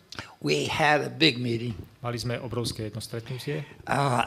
[0.41, 1.77] We had a big meeting.
[2.01, 3.69] Mali sme obrovské jedno stretnutie.
[3.85, 4.25] Uh,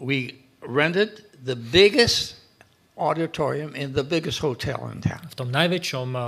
[0.00, 2.41] we rented the biggest
[2.96, 5.24] auditorium in the biggest hotel in town.
[5.30, 6.24] V tom najväčšom eh,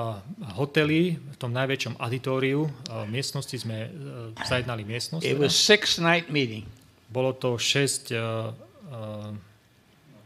[0.57, 3.91] hoteli, v tom najväčšom auditoriu eh, miestnosti sme eh,
[4.49, 5.25] zajednali miestnosť.
[5.25, 5.45] It teda.
[5.45, 6.65] was six night meeting.
[7.13, 8.11] Bolo to 6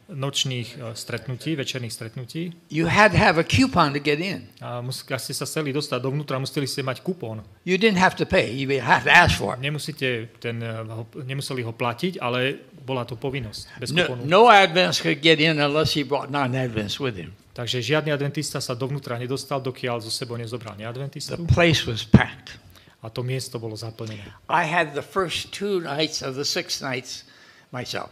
[0.08, 2.52] nočných eh, stretnutí, večerných stretnutí.
[2.72, 4.48] You had to have a coupon to get in.
[4.60, 7.44] A mus- ak ste sa chceli dostať dovnútra, museli ste mať kupón.
[7.68, 8.48] You didn't have to pay.
[8.50, 9.60] You had to ask for it.
[9.60, 14.24] Nemusíte ten, ho, nemuseli ho platiť, ale bola to povinnosť bez No, kupónu.
[14.24, 17.36] no Adventist could get in unless he brought non-Adventists with him.
[17.52, 21.42] Takže žiadny adventista sa dovnútra nedostal, dokiaľ zo sebou nezobral The neadventistu.
[21.50, 22.54] place was packed.
[23.02, 24.22] A to miesto bolo zaplnené.
[24.46, 27.26] I had the first two nights of the six nights
[27.74, 28.08] myself.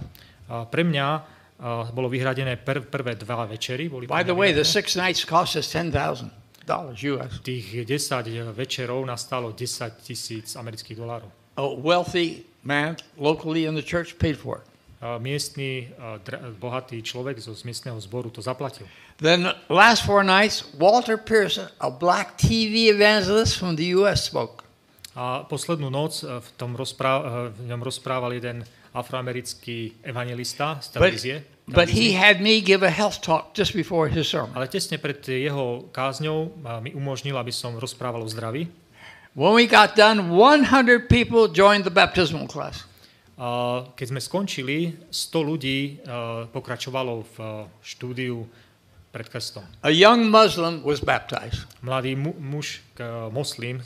[0.50, 3.88] A pre mňa a, bolo vyhradené pr- prvé dva večery.
[3.88, 6.30] Boli By the way, the six nights cost us ten thousand
[6.66, 7.38] dollars U.S.
[7.46, 11.30] Tých 10 večerov nastalo 10 tisíc amerických dolárov.
[11.56, 14.66] A wealthy man locally in the church paid for it.
[14.98, 18.88] A miestný a, dra- bohatý človek zo z miestneho zboru to zaplatil.
[19.22, 24.64] Then last four nights, Walter Pearson, a black TV evangelist from the U.S., spoke.
[25.16, 28.64] A poslednú noc v, tom rozprá- e, v ňom rozprával jeden
[28.96, 31.36] afroamerický evangelista z televízie.
[31.68, 34.54] but he had me give a health talk just before his sermon.
[34.54, 38.70] Ale tesne pred jeho kázňou mi umožnil, aby som rozprával o zdraví.
[39.36, 42.88] When we got done, 100 people joined the baptismal class.
[43.36, 46.00] A keď sme skončili, 100 ľudí
[46.56, 47.36] pokračovalo v
[47.84, 48.48] štúdiu
[49.16, 49.64] pred krstom.
[49.80, 51.64] A young Muslim was baptized.
[51.80, 53.80] Mladý mu- muž, k- moslim,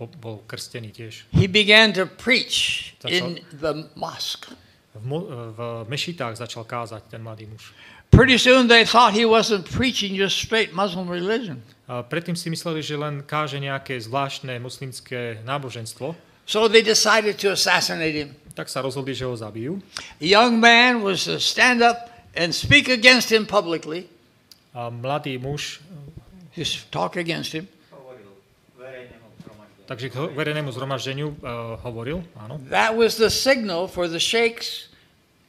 [0.00, 1.28] bol, bol, krstený tiež.
[1.36, 4.48] He began to preach That's in the mosque.
[4.96, 5.08] V,
[5.56, 7.72] v mešitách začal kázať ten mladý muž.
[8.12, 11.60] Pretty soon they thought he wasn't preaching just straight Muslim religion.
[11.88, 17.54] A predtým si mysleli, že len káže nejaké zvláštne muslimské náboženstvo, So they decided to
[17.54, 18.30] assassinate him.
[18.52, 19.80] tak sa rozhodli, že ho zabijú.
[20.20, 24.11] A young man was to stand up and speak against him publicly,
[24.72, 25.80] A mladý muž,
[26.56, 27.68] just talk against him.
[29.82, 32.56] takže k verejnému zhromaždeniu uh, hovoril, áno.
[32.72, 34.88] That was the signal for the sheikhs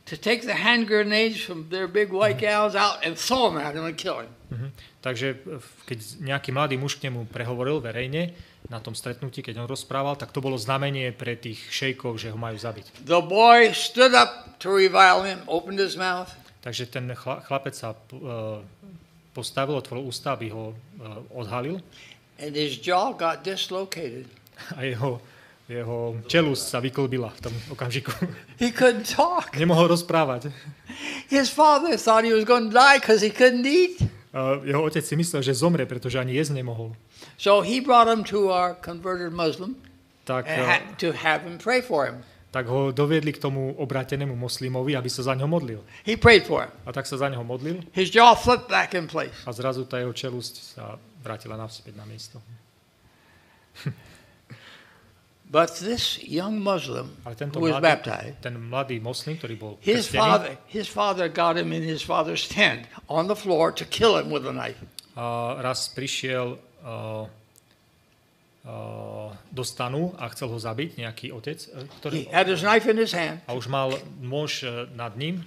[0.04, 3.72] to take the hand grenades from their big white gowns out and throw them at
[3.72, 4.32] him and kill him.
[4.52, 4.68] Mhm.
[5.00, 8.36] Takže v- keď nejaký mladý muž k nemu prehovoril verejne
[8.68, 12.36] na tom stretnutí, keď on rozprával, tak to bolo znamenie pre tých šejkov, že ho
[12.36, 13.06] majú zabiť.
[13.08, 16.32] The boy stood up to revile him, opened his mouth,
[16.64, 18.60] Takže ten chla- chlapec sa uh,
[19.34, 21.82] postavil, otvoril ústa, aby ho uh, odhalil
[22.40, 24.26] and his jaw got dislocated.
[24.78, 25.22] a jeho,
[25.70, 28.12] jeho čelúst sa vyklbila v tom okamžiku.
[28.64, 29.56] He couldn't talk.
[29.58, 30.52] Nemohol rozprávať.
[31.28, 34.00] His father thought he was going to die because he couldn't eat.
[34.34, 36.98] Uh, jeho otec si myslel, že zomre, pretože ani jesť nemohol.
[37.38, 39.78] So he brought him to our converted Muslim
[40.26, 42.24] Tak, uh, to have him pray for him.
[42.54, 45.82] Tak ho doviedli k tomu obrátenému moslimovi, aby sa za ňo modlil.
[46.06, 46.74] He prayed for him.
[46.86, 49.34] A tak sa za neho modlil His jaw flipped back in place.
[49.50, 52.38] a zrazu tá jeho čelusť sa vrátila naspäť na miesto.
[55.54, 59.74] But this young Muslim Ale tento who was mladý, baptized, ten mladý moslim, ktorý bol
[59.82, 63.86] his krstený, father, his father got him in his father's tent on the floor to
[63.86, 64.82] kill him with a knife.
[65.14, 67.30] a raz prišiel uh,
[68.64, 72.88] uh, do stanu a chcel ho zabiť nejaký otec, eh, ktorý, He had his knife
[72.88, 73.44] in his hand.
[73.48, 75.44] a už mal nôž eh, nad ním.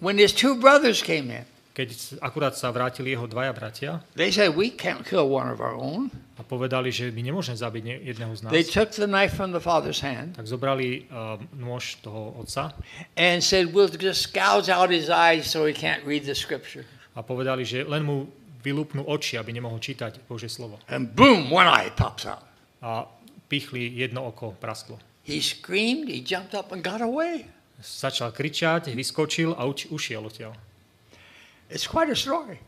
[0.00, 1.44] When his two brothers came in,
[1.78, 5.78] Keď akurát sa vrátili jeho dvaja bratia they said, We can't kill one of our
[5.78, 6.10] own.
[6.34, 9.62] a povedali, že my nemôžeme zabiť jedného z nás, They took the knife from the
[9.62, 12.74] father's hand tak zobrali uh, nôž toho otca
[13.14, 16.82] and said, We'll just gouge out his eyes so he can't read the scripture.
[17.14, 18.26] a povedali, že len mu
[18.58, 20.82] vylúpnú oči, aby nemohol čítať Božie slovo.
[20.90, 22.42] And boom, one eye pops out.
[22.82, 23.10] A
[23.48, 24.98] pichli jedno oko, prasklo.
[25.26, 27.46] He screamed, he jumped up and got away.
[27.78, 30.54] Začal kričať, vyskočil a uč- ušiel odtiaľ.
[31.70, 32.58] It's quite a story.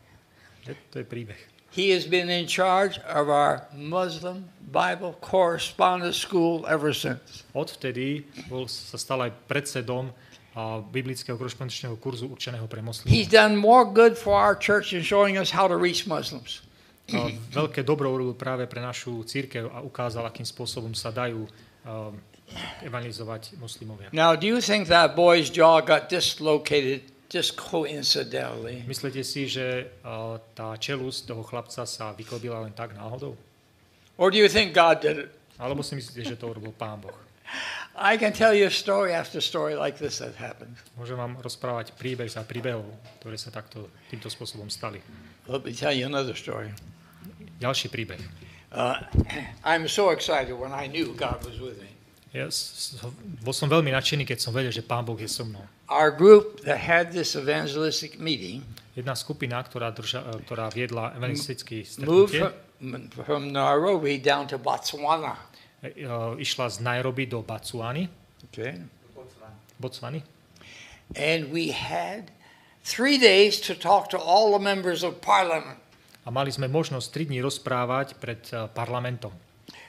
[0.69, 1.39] To, to je príbeh.
[1.71, 7.47] He has been in charge of our Muslim Bible correspondence school ever since.
[7.55, 10.11] Odvtedy bol, sa stal aj predsedom
[10.51, 13.31] a, biblického korešpondenčného kurzu určeného pre He's moslimov.
[13.31, 16.59] done more good for our church in showing us how to reach Muslims.
[17.51, 22.11] Veľké dobro urobil práve pre našu církev a ukázal, akým spôsobom sa dajú a,
[22.83, 24.11] evangelizovať moslimovia.
[24.11, 28.83] Now, do you think that boy's jaw got dislocated just coincidentally?
[28.87, 33.35] Myslíte si, že a, tá čelúsť toho chlapca sa vyklobila len tak náhodou?
[34.19, 35.31] Or do you think God did it?
[35.61, 37.13] Alebo si myslíte, že to urobil Pán Boh?
[37.95, 40.79] I can tell you story after story like this that happened.
[40.95, 42.87] Môžem vám rozprávať príbeh za príbehov,
[43.19, 45.03] ktoré sa takto, týmto spôsobom stali.
[45.45, 46.71] Let me tell you another story.
[47.61, 48.17] Ďalší príbeh.
[48.73, 48.97] Uh,
[49.69, 51.93] I'm so excited when I knew God was with me.
[52.31, 52.47] Ja
[53.43, 55.61] bol som veľmi nadšený, keď som vedel, že Pán Boh je so mnou.
[55.91, 61.87] Our group that had this evangelistic meeting Jedna skupina, ktorá, drža, e, ktorá viedla evangelistické
[62.03, 65.39] moved stretnutie, from, from Nairobi down to Botswana.
[65.79, 66.07] e, e,
[66.43, 68.11] išla z Nairobi do Batsuany,
[68.51, 68.83] Okay.
[69.79, 70.23] Botswany.
[71.15, 72.31] And we had
[72.83, 75.79] three days to talk to all the members of parliament.
[76.21, 79.33] A mali sme možnosť 3 dní rozprávať pred e, parlamentom.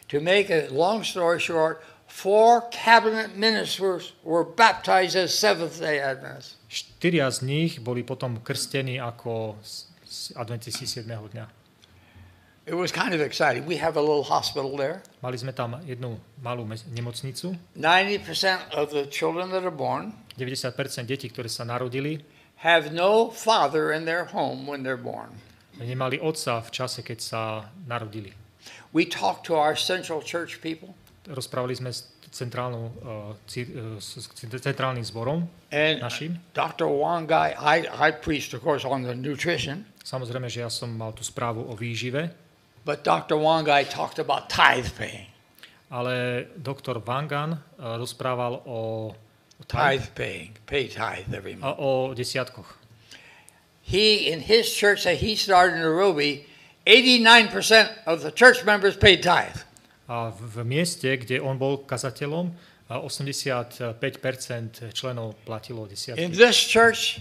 [0.08, 6.60] To make a long story short, four cabinet ministers were baptized as Seventh day Adventists.
[6.68, 9.60] Štyria z nich boli potom krstení ako
[10.36, 11.08] adventisti 7.
[11.08, 11.46] dňa.
[12.62, 13.66] It was kind of exciting.
[13.66, 15.02] We have a little hospital there.
[15.18, 16.62] Mali sme tam jednu malú
[16.94, 17.58] nemocnicu.
[17.74, 22.24] 90% of the children that are born 90% detí, ktoré sa narodili,
[22.64, 25.34] have no father in their home when they're born.
[25.78, 27.40] Nemali otca v čase, keď sa
[27.86, 28.32] narodili.
[28.92, 34.26] We talk to our central church people, Rozprávali sme s centrálnou, uh, cí- uh, s
[34.58, 36.34] centrálnym zborom and našim.
[36.50, 36.90] Dr.
[36.90, 41.22] Wangai, I, I preached, of course, on the nutrition, Samozrejme, že ja som mal tú
[41.22, 42.26] správu o výžive,
[42.82, 43.38] but Dr.
[43.38, 45.30] Wangai talked about tithe paying.
[45.92, 51.78] ale doktor Vangan uh, rozprával o, o, Tithe paying, pay tithe every a month.
[51.78, 52.81] o desiatkoch.
[53.92, 56.48] He, in his church that he started in Nairobi,
[56.88, 59.60] 89% of the church members paid tithe.
[60.08, 66.32] A v, v mieste, kde on bol kazateľom, a 85% členov platilo In desiatky.
[66.36, 67.20] this church,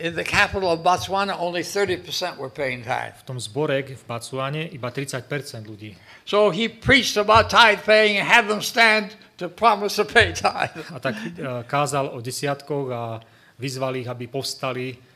[0.00, 3.20] in the capital of Botswana, only 30% were paying tithe.
[3.20, 5.96] V tom zbore v Bacuane iba 30% ľudí.
[6.24, 10.80] So he preached about tithe paying and had them stand to promise to pay tithe.
[10.92, 13.20] A tak uh, kázal o desiatkoch a
[13.60, 15.09] vyzval ich, aby povstali,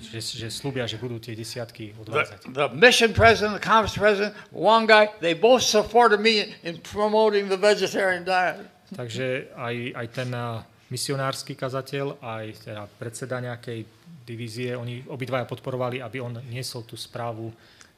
[0.00, 2.38] že, že slúbia, že budú tie desiatky The, odvádzať.
[2.52, 7.56] the mission president, the conference president, one guy, they both supported me in promoting the
[7.56, 8.60] vegetarian diet.
[8.92, 10.60] Takže aj, aj ten uh,
[10.90, 13.86] misionársky kazateľ, aj teda predseda nejakej
[14.26, 17.50] divízie, oni obidvaja podporovali, aby on niesol tú správu,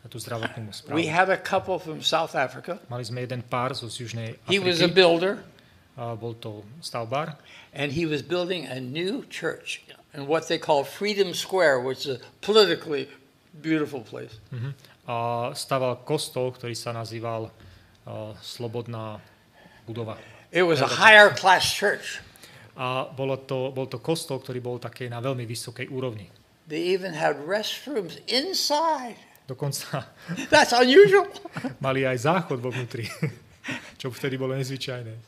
[0.07, 0.97] tú zdravotnú správu.
[0.97, 2.79] We had a couple from South Africa.
[2.93, 5.35] Mali sme jeden pár zo z Južnej He was a Afriky, builder,
[5.97, 7.37] a bol to stavbár
[7.73, 12.17] and he was building a new church in what they call Freedom Square, which is
[12.17, 13.09] a politically
[13.61, 14.39] beautiful place.
[14.53, 14.75] Mhm.
[15.03, 19.19] a staval kostol, ktorý sa nazýval uh, Slobodná
[19.83, 20.15] budova.
[20.55, 22.23] It was a higher class church.
[22.79, 26.31] A bolo to, bol to kostol, ktorý bol také na veľmi vysokej úrovni.
[26.71, 29.19] They even had restrooms inside.
[29.51, 30.07] Dokonca
[30.55, 31.27] That's unusual.
[31.85, 33.11] mali aj záchod vo vnútri,
[34.01, 35.19] čo vtedy bolo nezvyčajné.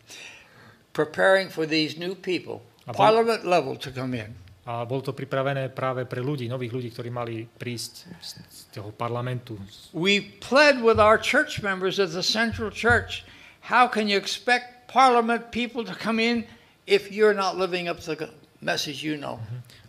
[0.94, 2.62] Preparing for these new people,
[2.94, 4.38] parliament level, to come in.
[4.64, 9.60] A bolo to pripravené práve pre ľudí, nových ľudí, ktorí mali prísť z, toho parlamentu.
[9.92, 13.28] We pled with our church members at the Central Church.
[13.68, 16.48] How can you expect Parliament people to come in
[16.88, 18.32] if you're not living up to the
[18.64, 19.36] message you know?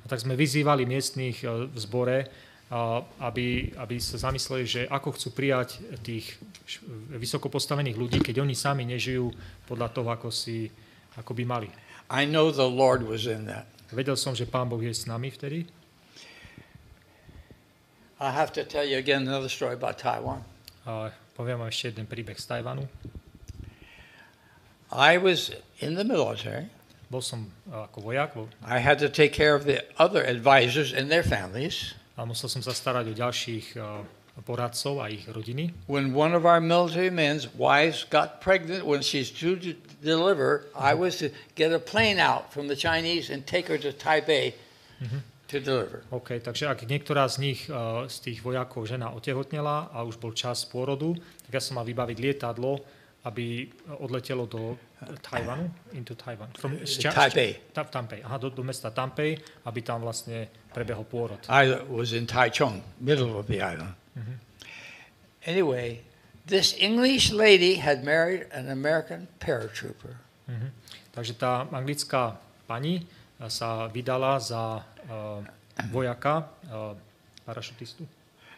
[0.04, 2.28] A tak sme vyzývali miestných e, v zbore,
[2.68, 3.00] a,
[3.32, 6.36] aby, aby sa zamysleli, že ako chcú prijať tých
[7.16, 9.32] vysoko postavených ľudí, keď oni sami nežijú
[9.72, 10.68] podľa toho, ako, si,
[11.16, 11.70] ako by mali.
[12.12, 13.75] I know the Lord was in that.
[13.94, 15.70] Vedel som, že Pán Boh je s nami vtedy.
[18.18, 20.42] I have to tell you again another story about Taiwan.
[20.88, 22.88] A poviem vám ešte jeden príbeh z Tajvanu.
[24.90, 25.52] I was
[25.84, 26.72] in the military.
[27.12, 31.12] Bol som ako vojak bol, I had to take care of the other advisors and
[31.12, 31.94] their families.
[32.16, 33.80] a musel som sa starať o ďalších e,
[34.44, 35.72] poradcov a ich rodiny.
[35.88, 39.72] When one of our military men's wives got pregnant when she's due to
[40.04, 43.96] deliver, I was to get a plane out from the Chinese and take her to
[43.96, 44.54] Taipei
[45.48, 46.04] to deliver.
[46.12, 47.78] OK, takže ak niektorá z nich, e,
[48.10, 52.18] z tých vojakov žena otehotnela a už bol čas pôrodu, tak ja som mal vybaviť
[52.18, 52.82] lietadlo
[53.26, 53.66] aby
[53.98, 54.78] odletelo do
[55.22, 55.66] Tajvanu,
[55.98, 56.50] into Taiwan.
[56.54, 57.74] From, ča- Taipei.
[57.74, 58.22] Ta, Tampei.
[58.22, 59.34] Aha, do, do mesta Tampei,
[59.66, 61.42] aby tam vlastne prebehol pôrod.
[61.50, 63.98] I was in Taichung, middle of the island.
[65.46, 66.00] Anyway,
[66.48, 70.18] this English lady had married an American paratrooper.
[70.48, 70.72] Mhm.
[71.12, 73.06] Takže tá anglická pani
[73.40, 75.42] eh, sa vydala za uh,
[75.92, 76.98] vojaka, uh,
[77.46, 78.08] parašutistu.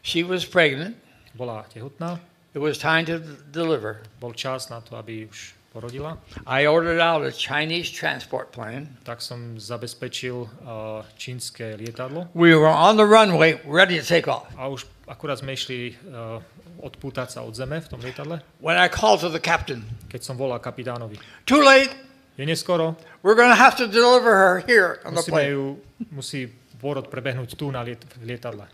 [0.04, 0.96] She was pregnant.
[1.36, 2.20] Bola tehotná,
[2.56, 3.20] It was time to
[3.52, 4.02] deliver.
[4.20, 6.17] bol čas na to, aby už porodila.
[6.48, 8.88] I ordered out a Chinese transport plane.
[9.04, 10.34] Tak som zabezpečil
[10.65, 14.48] uh, čínske lietadlo We were on the runway, ready to take off.
[14.58, 16.38] a už akurát sme išli uh,
[16.84, 20.36] odpútať sa od zeme v tom lietadle, When I called to the captain, keď som
[20.36, 21.17] volal kapitánovi.
[21.48, 21.91] too late.
[22.38, 22.93] Je neskoro,
[23.26, 25.50] We're going to have to deliver her here on the plane.
[25.58, 25.82] ju,
[26.13, 28.70] musí pôrod prebehnúť tu na liet, lietadle.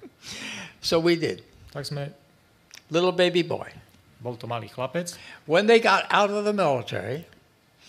[0.84, 1.48] So we did.
[1.72, 2.12] Tak sme,
[2.92, 3.72] Little baby boy.
[4.20, 5.16] bol to malý chlapec,
[5.48, 7.24] When they got out of the military,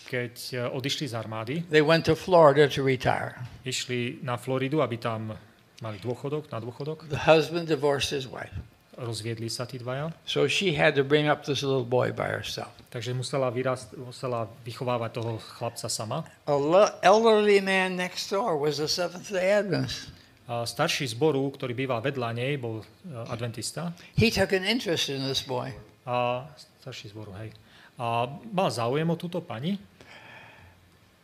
[0.07, 3.35] keď uh, odišli z armády, they went to Florida to retire.
[3.67, 5.35] išli na Floridu, aby tam
[5.81, 8.53] mali dôchodok, na dôchodok, The husband divorced his wife.
[8.95, 12.71] rozviedli sa tí dvaja, So she had to bring up this little boy by herself.
[12.87, 16.23] takže musela, vyrast, musela vychovávať toho chlapca sama.
[16.47, 16.55] A
[17.03, 20.07] elderly man next door was a Seventh day Adventist.
[20.47, 23.91] A starší zboru, ktorý býval vedľa nej, bol uh, adventista.
[24.15, 25.73] He took an interest in this boy.
[26.07, 26.45] A
[26.79, 27.51] starší zboru, hej.
[27.99, 29.75] A mal záujem o túto pani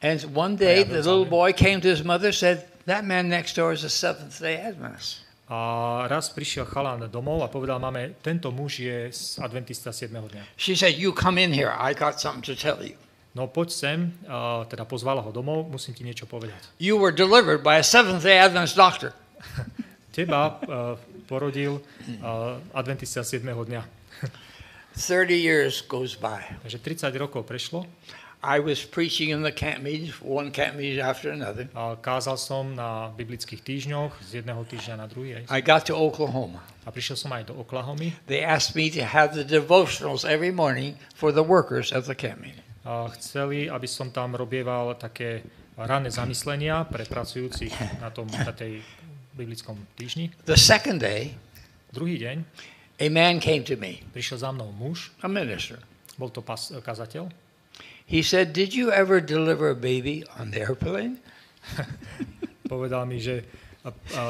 [0.02, 3.74] And one day, the little boy came to his mother said, That man next door
[3.74, 5.26] is a Seventh day Adventist.
[5.52, 10.08] a raz prišiel chalán domov a povedal máme, tento muž je z adventista 7.
[10.16, 10.44] dňa.
[10.56, 11.76] She said, You come in here.
[11.76, 12.96] I got something to tell you.
[13.36, 14.00] No poď sem,
[14.32, 16.56] a teda pozvala ho domov, musím ti niečo povedať.
[16.80, 19.12] You were delivered by a Seventh day Adventist doctor.
[20.16, 20.96] Teba uh,
[21.28, 21.84] porodil
[22.24, 23.44] uh, adventista 7.
[23.44, 23.84] dňa.
[24.96, 26.44] 30 years goes by.
[26.64, 27.88] Takže 30 rokov prešlo
[28.42, 31.70] I was preaching in the camp meetings, one camp meeting after another.
[31.78, 35.46] a kázal som na biblických týždňoch z jedného týždňa na druhý.
[35.46, 36.66] I got to Oklahoma.
[36.82, 40.98] A prišiel som aj do Oklahomy They asked me to have the devotionals every morning
[41.14, 42.66] for the workers of the camp meeting.
[42.82, 45.46] a chceli, aby som tam robieval také
[45.78, 48.82] ranné zamyslenia pre pracujúcich na, tom, na tej
[49.38, 50.34] biblickom týždni.
[50.50, 51.38] The second day,
[51.94, 52.38] Druhý deň
[52.98, 55.78] a man came to me, prišiel za mnou muž, a minister.
[56.18, 57.30] bol to pas, kazateľ.
[58.12, 61.24] He said, Did you ever deliver a baby on the airplane?
[62.68, 63.48] Povedal mi, že
[63.88, 64.22] a, a,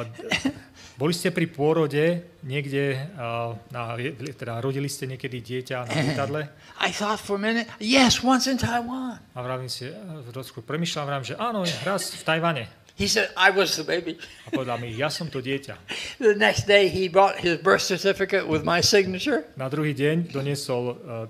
[1.02, 3.98] boli ste pri pôrode niekde, a, na,
[4.38, 6.42] teda rodili ste niekedy dieťa na lietadle
[6.86, 9.18] I thought for a minute, Yes, once in Taiwan.
[9.18, 9.90] a vravím si,
[10.30, 12.66] trošku premyšľam, vravím, že áno, raz v Tajvane.
[13.02, 14.22] He said, I was the baby.
[14.46, 15.74] A povedal mi, ja som to dieťa.
[16.22, 19.42] The next day, he brought his birth certificate with my signature.
[19.58, 21.26] Na druhý deň doniesol uh,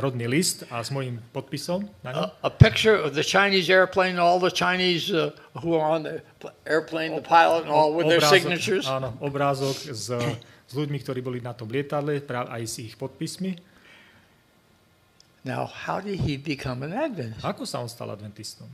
[0.00, 2.24] rodný list a s mojím podpisom na ňom.
[2.24, 6.24] A, a picture of the Chinese airplane, all the Chinese uh, who are on the
[6.40, 8.88] pl- airplane, the pilot, and all with their signatures.
[8.88, 10.08] Áno, obrázok s,
[10.70, 13.60] s ľuďmi, ktorí boli na tom lietadle, aj s ich podpismi.
[15.44, 17.44] Now, how did he become an Adventist?
[17.44, 18.64] Ako sa on stal adventistom?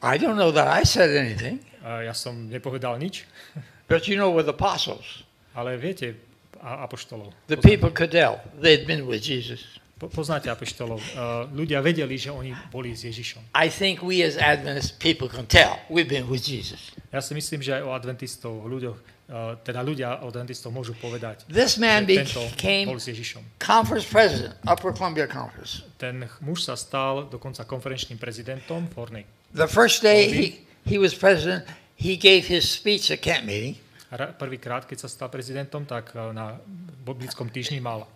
[0.00, 3.28] I don't know that I said anything, A ja som nepovedal nič,
[3.90, 6.16] but you know, with apostles, ale viete
[6.60, 7.32] apoštolov.
[7.48, 9.79] the people could tell they'd been with Jesus.
[10.00, 10.96] Po- poznáte apoštolov.
[10.96, 13.52] Uh, ľudia vedeli, že oni boli s Ježišom.
[13.52, 16.96] I think we as Adventists people can tell we've been with Jesus.
[17.12, 20.96] Ja si myslím, že aj o adventistov, o ľuďoch, uh, teda ľudia o adventistov môžu
[20.96, 23.60] povedať, This man že tento became bol s Ježišom.
[23.60, 25.84] conference president, Upper Columbia Conference.
[26.00, 29.24] Ten muž sa stal dokonca konferenčným prezidentom v Hornej.
[29.52, 30.46] The first day he,
[30.86, 31.66] he was president,
[31.98, 33.76] he gave his speech at camp meeting.
[34.10, 36.58] Prvýkrát, keď sa stal prezidentom, tak uh, na
[37.02, 38.06] biblickom týždni mal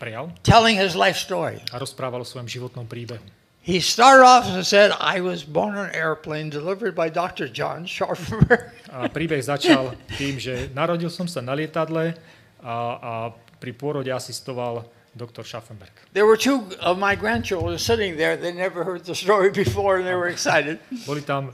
[0.00, 1.60] prejav telling his life story.
[1.68, 3.20] a rozprával o svojom životnom príbehu.
[3.60, 7.44] He started off and said, I was born on an airplane delivered by Dr.
[7.44, 8.72] John Scharfenberg.
[8.88, 12.16] A príbeh začal tým, že narodil som sa na lietadle
[12.64, 13.12] a, a
[13.60, 15.92] pri pôrode asistoval doktor Schaffenberg.
[16.16, 18.40] There were two of my grandchildren sitting there.
[18.40, 20.80] They never heard the story before and they were excited.
[21.08, 21.52] Boli tam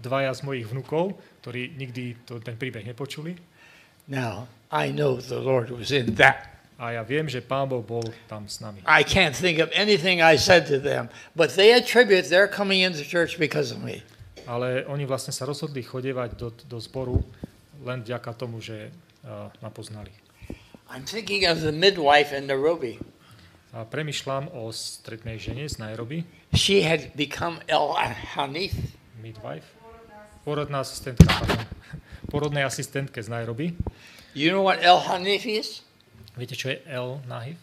[0.00, 1.12] dvaja z mojich vnukov,
[1.44, 3.36] ktorí nikdy to, ten príbeh nepočuli.
[4.08, 6.57] Now, I know the Lord was in that.
[6.78, 8.78] A ja viem, že Pán Boh bol tam s nami.
[8.86, 13.02] I can't think of anything I said to them, but they attribute their coming into
[13.02, 14.06] church because of me.
[14.46, 17.18] Ale oni vlastne sa rozhodli chodevať do, do zboru
[17.82, 18.94] len vďaka tomu, že
[19.26, 20.14] uh, ma poznali.
[20.86, 23.02] I'm thinking of the midwife in Nairobi.
[23.74, 26.24] A premyšľam o stretnej žene z Nairobi,
[26.56, 27.92] She had become El
[28.38, 28.72] Hanif.
[29.18, 29.66] midwife,
[30.46, 31.60] porodná asistentka, pardon,
[32.32, 33.74] porodnej asistentke z Nairobi.
[34.32, 35.82] You know what El Hanif is?
[36.38, 37.58] Viete, čo je El Nahiv?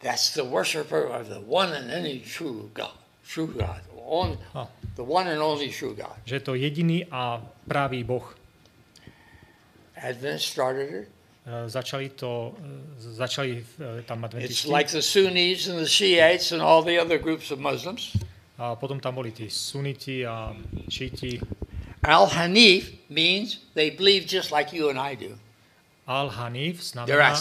[0.00, 2.94] That's the worshiper of the one and only true God.
[3.26, 3.82] True God.
[4.08, 4.70] On, Oh.
[4.96, 6.16] The one and only true God.
[6.24, 8.24] Že je to jediný a pravý Boh.
[9.98, 11.08] Advent started it.
[11.66, 12.54] Začali to,
[12.98, 13.64] začali
[14.04, 17.58] tam It's adventisti like the Sunnis and the Shiites and all the other groups of
[17.58, 18.16] Muslims.
[18.58, 20.50] a potom tam boli tí suniti a
[20.90, 21.40] šíti.
[22.02, 25.38] Al Hanif means they believe just like you and I do.
[26.08, 27.36] Al-Hanif znamená,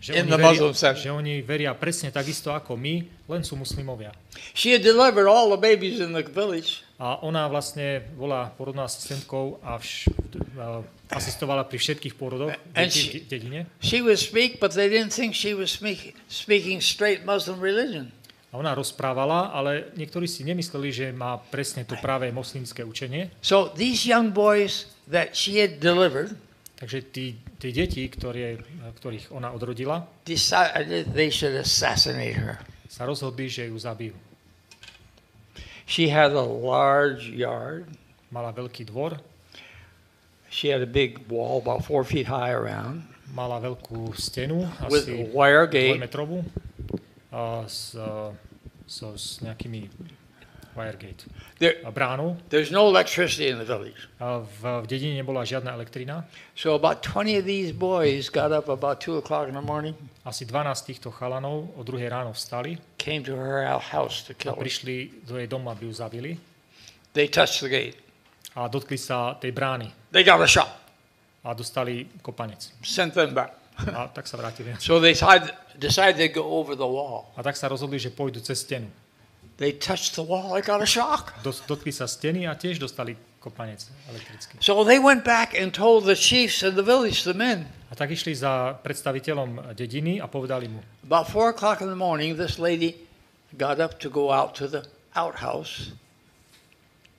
[0.00, 4.16] že oni, veria, že oni veria presne takisto ako my, len sú muslimovia.
[4.56, 6.80] She had delivered all the babies in the village.
[6.96, 10.08] A ona vlastne bola porodnou asistentkou a vš,
[10.56, 10.80] a
[11.12, 13.68] asistovala pri všetkých pôrodoch v she- dedine.
[13.84, 18.08] She would speak, but they didn't think she was speak, speaking straight Muslim religion.
[18.48, 23.28] A ona rozprávala, ale niektorí si nemysleli, že má presne to práve moslimské učenie.
[23.44, 26.32] So these young boys that she had delivered
[26.76, 28.60] Takže tí, tí deti, ktoré,
[29.00, 32.60] ktorých ona odrodila, decided they should assassinate her.
[32.92, 34.16] sa rozhodli, že ju zabijú.
[35.88, 37.88] She had a large yard.
[38.28, 39.22] Mala veľký dvor,
[40.50, 45.28] She had a big wall about four feet high around mala veľkú stenu, with asi
[45.34, 45.98] wire gate.
[45.98, 46.38] dvojmetrovú,
[47.34, 47.96] a s,
[48.86, 49.90] so, s nejakými
[50.76, 51.24] wiregate.
[51.58, 52.36] There, A bránu.
[52.48, 53.96] there's no electricity in the village.
[54.20, 56.28] A v, v dedine nebola žiadna elektrina.
[56.54, 60.44] So about 20 of these boys got up about 2 o'clock in the morning, Asi
[60.44, 64.60] 12 týchto chalanov o druhej ráno vstali came to her house to a kill her.
[64.60, 66.36] prišli do jej domu, aby ju zabili.
[67.16, 67.96] They touched the gate.
[68.56, 70.68] A dotkli sa tej brány They got a shot,
[71.44, 72.58] a dostali kopanec.
[72.82, 73.52] sent them back.
[73.92, 74.72] A tak sa vrátili.
[74.80, 77.28] So they decided, decided to go over the wall.
[77.36, 78.88] A tak sa rozhodli, že pôjdu cez stenu.
[79.56, 81.32] They touched the wall, they got a shock.
[81.42, 84.60] Dotkli sa steny a tiež dostali kopanec elektrický.
[84.60, 87.64] So they went back and told the chiefs of the village, the men.
[87.88, 92.36] A tak išli za predstaviteľom dediny a povedali mu, About 4 o'clock in the morning,
[92.36, 93.00] this lady
[93.56, 94.84] got up to go out to the
[95.16, 95.94] outhouse,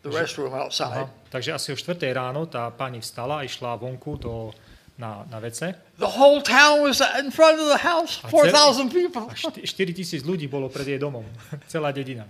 [0.05, 1.07] the restroom outside.
[1.07, 4.53] aha, takže asi o 4 ráno tá pani vstala a išla vonku do,
[4.97, 5.77] na, na vece.
[5.97, 9.29] The whole town was in front of the house, A 4,000 people.
[9.29, 11.25] A 4 tisíc ľudí bolo pred jej domom.
[11.71, 12.25] Celá dedina.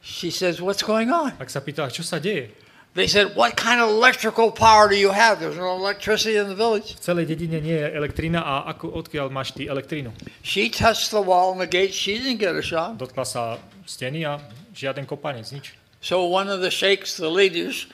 [0.00, 1.36] She says, What's going on?
[1.36, 2.48] Tak sa pýtala, čo sa deje?
[2.96, 5.38] They said, What kind of electrical power do you have?
[5.38, 6.96] There's no electricity in the village.
[6.96, 10.10] V celej dedine nie je elektrina a ako, odkiaľ máš ty elektrínu?
[10.42, 11.92] She touched the wall and the gate.
[11.92, 12.96] She didn't get a shot.
[12.96, 13.42] Dotkla sa
[13.84, 14.40] steny a
[14.72, 15.76] žiaden kopanec, nič.
[16.00, 17.86] So one of the sheikhs, the leaders,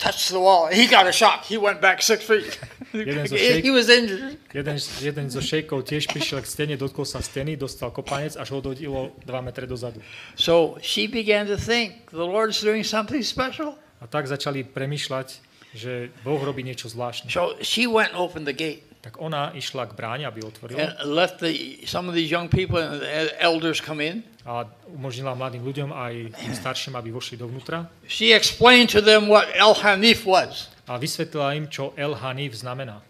[0.00, 0.66] touched the wall.
[0.72, 1.44] He got a shock.
[1.44, 2.58] He went back six feet.
[2.92, 4.34] Jeden zo šejk- he was injured.
[4.50, 8.58] Jeden, jeden zo šejkov tiež prišiel k stene, dotkol sa steny, dostal kopanec, až ho
[8.58, 10.02] odhodilo 2 metre dozadu.
[10.34, 13.78] So she began to think the Lord's doing something special.
[14.00, 17.30] A tak začali premyšľať, že Boh robí niečo zvláštne.
[17.30, 20.92] So she went and opened the gate Tak ona išla k bráne, aby otvorila and
[21.16, 23.00] let the some of these young people and
[23.40, 24.20] elders come in.
[24.44, 29.72] a umožnila mladým ľuďom aj starším, aby vošli dovnútra She explained to them what El
[29.80, 30.68] Hanif was.
[30.84, 33.00] a vysvetlila im, čo El Hanif znamená.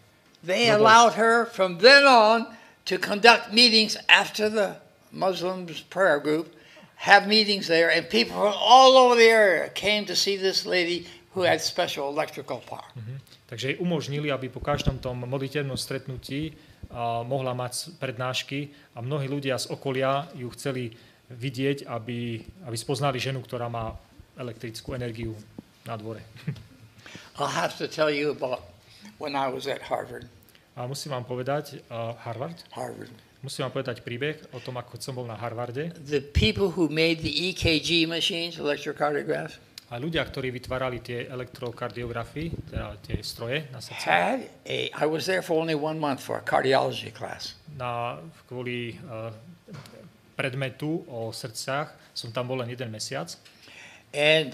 [0.45, 2.47] They No, allowed her from then on
[2.87, 4.79] to conduct meetings after the
[5.11, 6.55] Muslims prayer group,
[7.03, 11.03] have meetings there, and people from all over the area came to see this lady
[11.33, 12.87] who had special electrical power.
[13.47, 16.51] Takže jej umožnili, aby po každom tom modlitevnom stretnutí
[16.91, 20.91] a, mohla mať prednášky a mnohí ľudia z okolia ju chceli
[21.31, 23.95] vidieť, aby, aby spoznali ženu, ktorá má
[24.35, 25.35] elektrickú energiu
[25.87, 26.23] na dvore.
[27.39, 28.67] I'll have to tell you about
[29.17, 30.27] when I was at Harvard.
[30.75, 33.11] A musím vám povedať, uh, Harvard, Harvard.
[33.43, 35.91] musím vám povedať príbeh o tom, ako som bol na Harvarde.
[36.07, 39.59] The people who made the EKG machines, electrocardiographs,
[39.91, 44.87] A ľudia, ktorí vytvárali tie elektrokardiografy, teda tie stroje na srdce, had a.
[44.95, 47.59] I was there for only one month for a cardiology class.
[47.77, 49.31] na, kvôli uh,
[50.35, 53.31] predmetu o srdciach, som tam bol len jeden mesiac.
[54.11, 54.51] And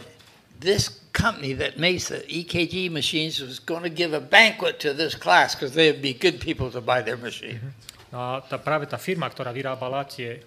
[0.59, 5.15] this company that makes the EKG machines was going to give a banquet to this
[5.15, 7.61] class because they'd be good people to buy their machine.
[8.11, 10.39] No a tá, práve tá firma, ktorá vyrábala tie,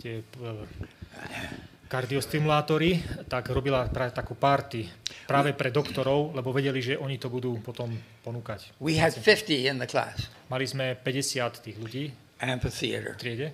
[0.00, 0.64] tie uh,
[1.92, 4.88] kardiostimulátory, tak robila práve takú party
[5.28, 7.92] práve pre doktorov, lebo vedeli, že oni to budú potom
[8.24, 8.72] ponúkať.
[8.80, 12.04] We had 50 in the class, Mali sme 50 tých ľudí.
[12.08, 13.52] V amphitheater, triede.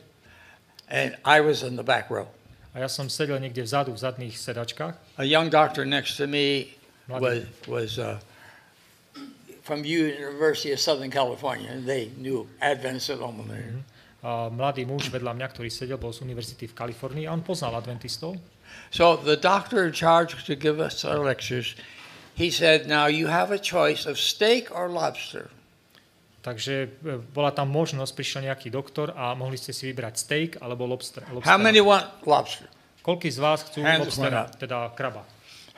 [0.87, 2.31] And I was in the back row.
[2.79, 5.19] a ja som sedel niekde vzadu v zadných sedačkách.
[5.19, 6.79] A young doctor next to me
[7.11, 8.23] was, was uh,
[9.67, 13.59] from University of Southern California, they knew Adventist Alumni.
[13.59, 17.79] a mladý muž vedľa mňa, ktorý sedel, bol z univerzity v Kalifornii a on poznal
[17.79, 18.35] adventistov.
[18.91, 21.79] So the doctor in charge to give us our lectures,
[22.35, 25.51] he said, now you have a choice of steak or lobster.
[26.43, 30.87] Takže e, bola tam možnosť, prišiel nejaký doktor a mohli ste si vybrať steak alebo
[30.87, 31.27] lobster.
[31.27, 31.59] How lobstera.
[31.59, 32.67] many want lobster?
[33.03, 35.27] Koľký z vás chcú Hands lobstera, teda kraba?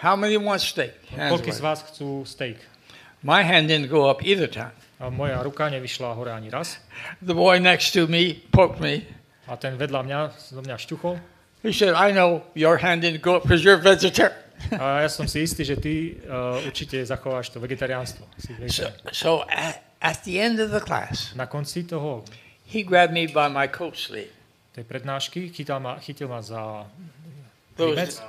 [0.00, 0.96] How many want steak?
[1.12, 2.60] Hands Koľký z vás chcú steak?
[3.20, 4.72] My hand didn't go up either time.
[5.00, 6.76] A moja ruka nevyšla hore ani raz.
[7.24, 9.00] The boy next to me poked me.
[9.48, 11.16] A ten vedľa mňa, zo mňa šťuchol.
[11.64, 14.36] He said, I know your hand didn't go up because you're vegetarian.
[14.76, 18.28] A ja som si istý, že ty uh, určite zachováš to vegetariánstvo.
[18.68, 22.24] So, so at, at the end of the class, Na konci toho,
[22.68, 24.28] he grabbed me by my coat sleeve.
[24.76, 26.84] tej prednášky chytil ma, chytil ma za
[27.76, 28.20] Those,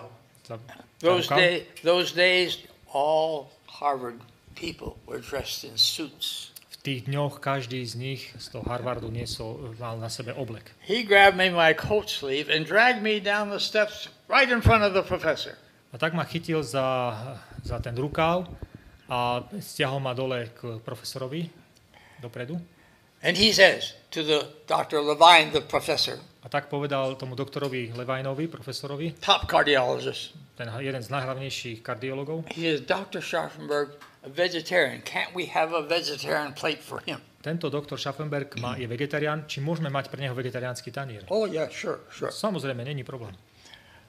[0.47, 0.55] za
[1.03, 1.35] those, rukav.
[1.37, 2.63] day, those days,
[2.95, 4.23] all Harvard
[4.55, 6.50] people were dressed in suits.
[6.81, 10.73] Tých dňoch každý z nich z toho Harvardu niesol, mal na sebe oblek.
[10.81, 14.81] He grabbed me my coat sleeve and dragged me down the steps right in front
[14.81, 15.53] of the professor.
[15.93, 17.13] A tak ma chytil za,
[17.61, 18.49] za ten rukáv
[19.05, 21.45] a stiahol ma dole k profesorovi
[22.17, 22.57] dopredu.
[23.21, 25.05] And he says to the Dr.
[25.05, 31.09] Levine, the professor, A tak povedal tomu doktorovi Levajnovi, profesorovi, top cardiologist, ten jeden z
[31.13, 33.21] najhlavnejších kardiologov, he says, Dr.
[33.21, 33.93] Scharfenberg,
[34.23, 37.21] a vegetarian, can't we have a vegetarian plate for him?
[37.41, 41.25] tento doktor Schaffenberg má, je vegetarián, či môžeme mať pre neho vegetariánsky tanier?
[41.27, 42.29] Oh, yeah, sure, sure.
[42.29, 43.33] Samozrejme, není problém.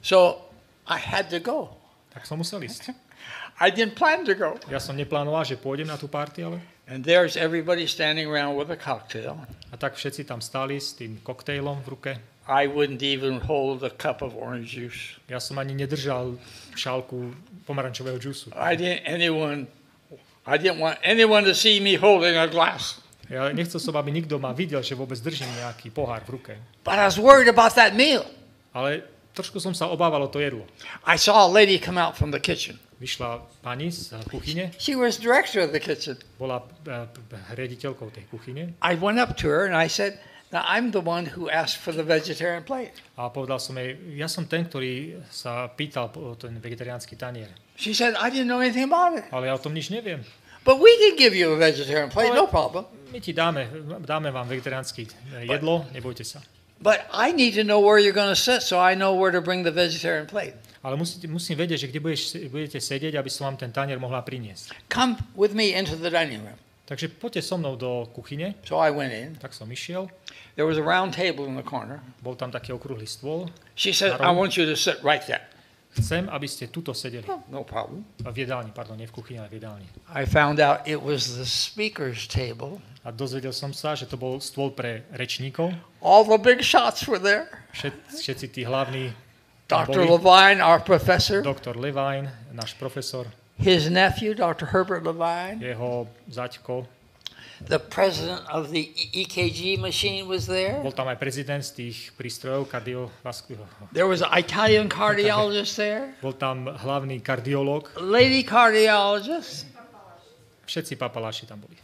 [0.05, 0.45] So
[0.87, 1.73] I had to go.
[2.13, 2.93] Tak som musel ísť.
[3.65, 4.61] I didn't plan to go.
[4.69, 6.61] Ja som neplánoval, že pôjdem na tú party, ale...
[6.85, 9.41] And there's everybody standing around with a cocktail.
[9.73, 12.13] A tak všetci tam stáli s tým koktejlom v ruke.
[12.45, 15.17] I wouldn't even hold a cup of orange juice.
[15.31, 16.37] Ja som ani nedržal
[16.75, 17.33] šálku
[17.65, 18.51] pomarančového džusu.
[18.53, 19.71] I didn't anyone
[20.43, 22.99] I didn't want anyone to see me holding a glass.
[23.31, 26.55] Ja nechcel som, aby nikto ma videl, že vôbec držím nejaký pohár v ruke.
[26.85, 28.27] But I was worried about that meal.
[28.75, 30.67] Ale trošku som sa obával o to jedlo.
[31.09, 32.77] I saw a lady come out from the kitchen.
[33.01, 36.19] Vyšla pani z kuchyne, She was director of the kitchen.
[36.39, 36.93] bola p-
[37.51, 40.19] riaditeľkou tej kuchyne I went up to her and I said,
[40.53, 42.93] Now I'm the one who asked for the vegetarian plate.
[43.17, 47.49] a povedal som jej, ja som ten, ktorý sa pýtal po ten vegetariánsky tanier.
[47.81, 49.25] She said, I didn't know anything about it.
[49.33, 50.21] Ale ja o tom nič neviem.
[50.63, 52.85] But we can give you a vegetarian plate, no problem.
[53.11, 53.67] My ti dáme,
[54.05, 55.09] dáme vám vegetariánske
[55.49, 56.45] jedlo, nebojte sa.
[56.83, 59.41] But I need to know where you're going to sit so I know where to
[59.41, 60.55] bring the vegetarian plate.
[60.83, 64.21] Ale musíte, musím vedieť, že kde budeš, budete sedieť, aby som vám ten tanier mohla
[64.21, 64.75] priniesť.
[64.91, 66.59] Come with me into the dining room.
[66.83, 68.59] Takže poďte so mnou do kuchyne.
[68.67, 69.39] So I went in.
[69.39, 70.11] Tak som išiel.
[70.55, 72.01] There was a round table in the corner.
[72.21, 73.49] Bol tam taký okrúhly stôl.
[73.75, 75.43] She said, I want you to sit right there.
[75.93, 77.29] Chcem, aby ste tuto sedeli.
[77.53, 78.05] No problem.
[78.21, 79.85] V jedálni, pardon, nie v kuchyni, ale v jedálni.
[80.09, 82.81] I found out it was the speaker's table.
[83.05, 85.75] A dozvedel som sa, že to bol stôl pre rečníkov.
[86.01, 87.49] All the big shots were there.
[87.77, 89.13] Všet, všetci tí hlavní
[89.69, 90.05] Dr.
[90.05, 93.25] Levine, our professor, Doktor Levine, náš profesor,
[93.57, 94.69] his nephew, Dr.
[94.69, 96.85] Herbert Levine, jeho zaťko.
[97.69, 100.81] The president of the E- EKG machine was there.
[100.83, 103.57] Bol tam aj prezident z tých prístrojov kardiovasku.
[103.93, 107.93] There was an Italian cardiologist there, Bol tam hlavný kardiológ.
[107.99, 109.67] lady cardiologist.
[110.67, 111.77] Všetci papaláši tam boli.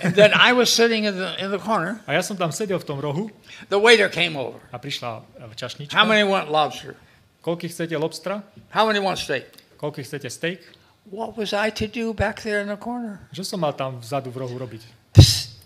[0.00, 2.00] And then I was sitting in the, in the corner.
[2.08, 3.28] A ja som tam sedel v tom rohu
[3.68, 4.56] The waiter came over.
[4.72, 5.92] a prišla e, čašnička.
[5.92, 6.96] How many want lobster?
[7.44, 8.40] Koľký chcete lobstra?
[8.72, 9.44] How many want steak?
[9.76, 10.64] Koľký chcete steak?
[11.12, 13.20] What was I to do back there in the corner?
[13.36, 15.03] Čo som mal tam vzadu v rohu robiť?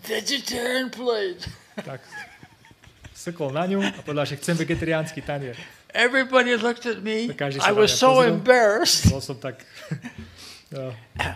[0.09, 1.45] Vegetarian plate.
[1.77, 2.01] Tak
[3.13, 5.53] srkol na ňu a povedal, že chcem vegetariánsky tanier.
[5.93, 7.29] Everybody looked at me.
[7.61, 8.33] I was so pozrel.
[8.33, 9.09] embarrassed.
[9.09, 9.65] Bol som tak...
[10.73, 10.93] no,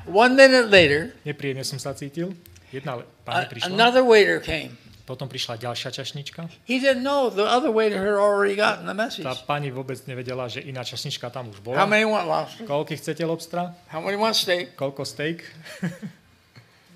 [0.09, 2.33] One minute later, nepríjemne som sa cítil.
[2.73, 4.73] Jedna pani prišla, another waiter came.
[5.03, 6.47] potom prišla ďalšia čašnička.
[6.63, 9.25] He didn't know the other waiter had already gotten the message.
[9.27, 11.85] Tá pani vôbec nevedela, že iná čašnička tam už How bola.
[11.85, 12.63] many want lobster?
[12.63, 13.75] Koľký chcete lobstra?
[13.91, 14.73] How many want steak?
[14.79, 15.43] Koľko steak?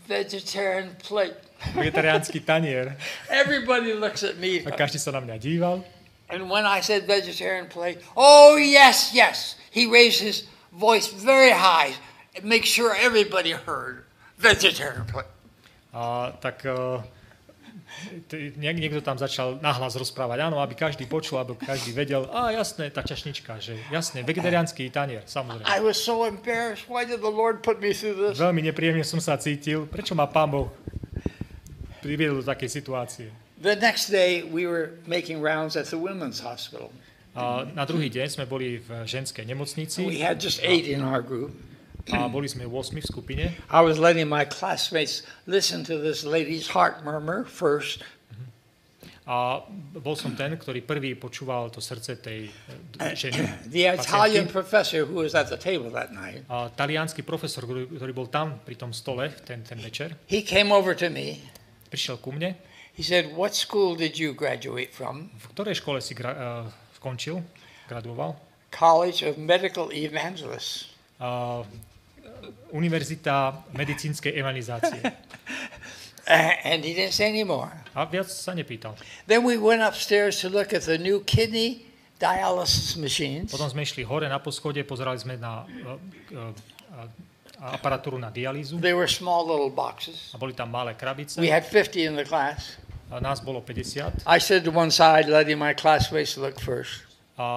[0.08, 1.36] Vegetarian plate.
[1.76, 2.95] Vegetariánsky tanier.
[3.30, 4.64] Everybody looks at me.
[4.64, 5.84] A každý sa na mňa díval.
[6.30, 9.55] And when I said vegetarian plate, oh, yes, yes.
[9.72, 11.95] He raised his voice very high.
[12.43, 14.03] Make sure everybody heard.
[14.38, 15.32] Vegetarian plate.
[15.93, 17.01] A tak uh,
[18.58, 23.02] niekto tam začal nahlas rozprávať, áno, aby každý počul, aby každý vedel, a jasné, tá
[23.02, 25.66] čašnička, že jasné, vegetariánsky tanier, samozrejme.
[25.68, 26.86] I was so embarrassed.
[26.86, 28.38] Why did the Lord put me through this?
[28.38, 29.88] Veľmi nepríjemne som sa cítil.
[29.88, 30.70] Prečo ma pán Boh
[32.04, 33.28] priviedol do takej situácie?
[33.58, 36.94] The next day, we were making rounds at the women's hospital.
[37.38, 41.22] A na druhý deň sme boli v ženskej nemocnici We had just eight in our
[41.22, 41.54] group.
[42.14, 43.43] A boli sme 8 v skupine.
[43.68, 48.03] I was letting my classmates listen to this lady's heart murmur first.
[49.28, 49.60] A
[49.99, 53.43] bol som ten, ktorý prvý počúval to srdce tej eh, ženy.
[53.76, 54.55] The Italian pacientky.
[54.55, 58.80] professor who was at the table that night, A talianský profesor, ktorý bol tam pri
[58.80, 61.43] tom stole ten, ten večer, he came over to me
[61.91, 62.55] prišiel ku mne.
[62.95, 65.30] He said, What school did you graduate from?
[65.36, 67.43] V ktorej škole si gra- uh, skončil,
[67.91, 68.36] graduoval?
[68.72, 70.91] College of Medical Evangelists.
[71.20, 71.64] Uh,
[72.72, 75.02] Univerzita medicínskej evangelizácie.
[76.28, 77.72] And he didn't say anymore.
[77.95, 79.00] A viac sa nepýtal.
[79.32, 81.88] Then we went upstairs to look at the new kidney
[82.20, 83.48] dialysis machines.
[83.48, 85.95] Potom sme išli hore na poschode, pozerali sme na uh,
[86.36, 86.52] uh,
[87.00, 87.08] uh,
[87.72, 90.36] aparatúru na dialýzu They were small little boxes.
[90.36, 91.39] a boli tam malé krabice.
[91.39, 92.76] We had 50 in the class.
[93.08, 97.07] A nás bolo 50 I stood to one side, letting my classmates look first.
[97.38, 97.48] A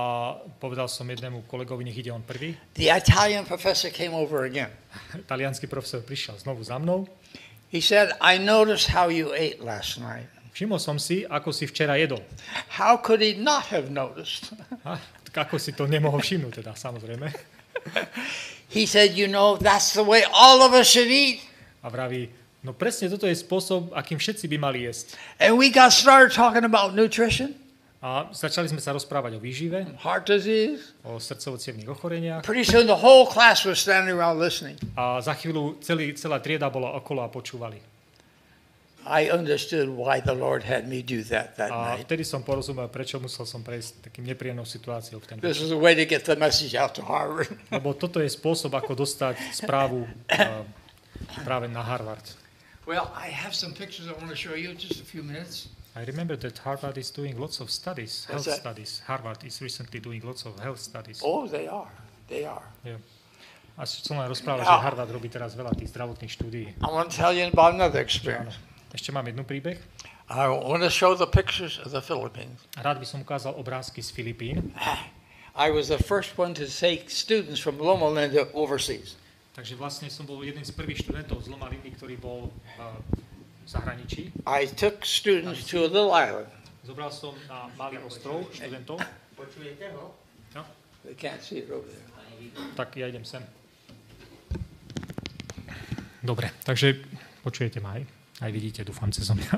[0.60, 2.52] povedal som jednému kolegovi, nech ide on prvý.
[2.76, 4.68] The Italian professor came over again.
[5.30, 7.08] Talianský profesor prišiel znovu za mnou.
[7.72, 10.28] He said, I noticed how you ate last night.
[10.52, 12.20] Všimol som si, ako si včera jedol.
[12.76, 14.52] How could he not have noticed?
[14.84, 15.00] A,
[15.32, 17.30] ako si to nemohol všimnúť, teda samozrejme.
[18.74, 21.40] He said, You know, that's the way all of us should eat.
[21.80, 22.28] A vraví,
[22.60, 25.16] no presne toto je spôsob, akým všetci by mali jesť.
[25.40, 27.56] And we got started talking about nutrition,
[28.00, 30.96] A začali sme sa rozprávať o výžive, heart disease.
[31.04, 31.60] o srdcovo
[31.92, 32.40] ochoreniach.
[32.40, 34.80] Pretty soon the whole class was standing around listening.
[34.96, 37.76] A za chvíľu celý, celá trieda bola okolo a počúvali.
[39.04, 42.08] I understood why the Lord had me do that that A night.
[42.08, 45.76] vtedy som porozumel, prečo musel som prejsť takým nepríjemnou situáciou v ten This is a
[45.76, 47.52] way to get the message out to Harvard.
[47.74, 50.04] Lebo toto je spôsob, ako dostať správu
[50.36, 50.64] uh,
[51.44, 52.24] práve na Harvard.
[52.88, 55.68] Well, I have some pictures I want to show you, just a few minutes.
[55.96, 58.62] I remember that Harvard is doing lots of studies, health that?
[58.62, 59.02] studies.
[59.06, 61.20] Harvard is recently doing lots of health studies.
[61.24, 61.90] oh, they are.
[62.28, 62.62] They are.
[63.74, 66.66] A som len rozprával, že Harvard robí teraz veľa tých zdravotných štúdií.
[66.78, 68.54] I want to tell you about another experience.
[68.94, 69.78] Ešte mám jednu príbeh.
[70.30, 72.62] I want to show the pictures of the Philippines.
[72.78, 74.70] Rád by som ukázal obrázky z Filipín.
[75.58, 79.18] I was the first one to take students from Loma Linda overseas.
[79.58, 82.46] Takže vlastne som bol jeden z prvých študentov z Loma Lindy, ktorý bol
[82.78, 82.78] v
[83.70, 84.32] zahraničí.
[84.46, 86.48] I took students to a little island.
[86.82, 88.98] Zobral som na malý ostrov študentov.
[90.54, 90.62] No,
[91.06, 92.08] They can't see it over there.
[92.74, 93.40] tak ja idem sem.
[96.20, 97.00] Dobre, takže
[97.40, 98.04] počujete ma aj?
[98.40, 99.52] Aj vidíte, dúfam, cez mňa.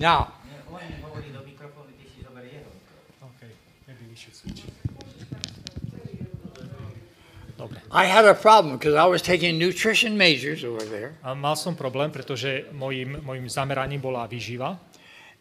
[0.00, 0.32] Now,
[0.70, 2.72] Oni hovorí do mikrofónu, ty si zoberie jeho.
[3.36, 3.52] Okay,
[3.84, 4.64] maybe we should switch.
[7.60, 7.76] Dobre.
[7.92, 11.76] I had a problem because I was taking nutrition majors over there, A mal som
[11.76, 14.80] problém, pretože mojim, mojim zameraním bola výživa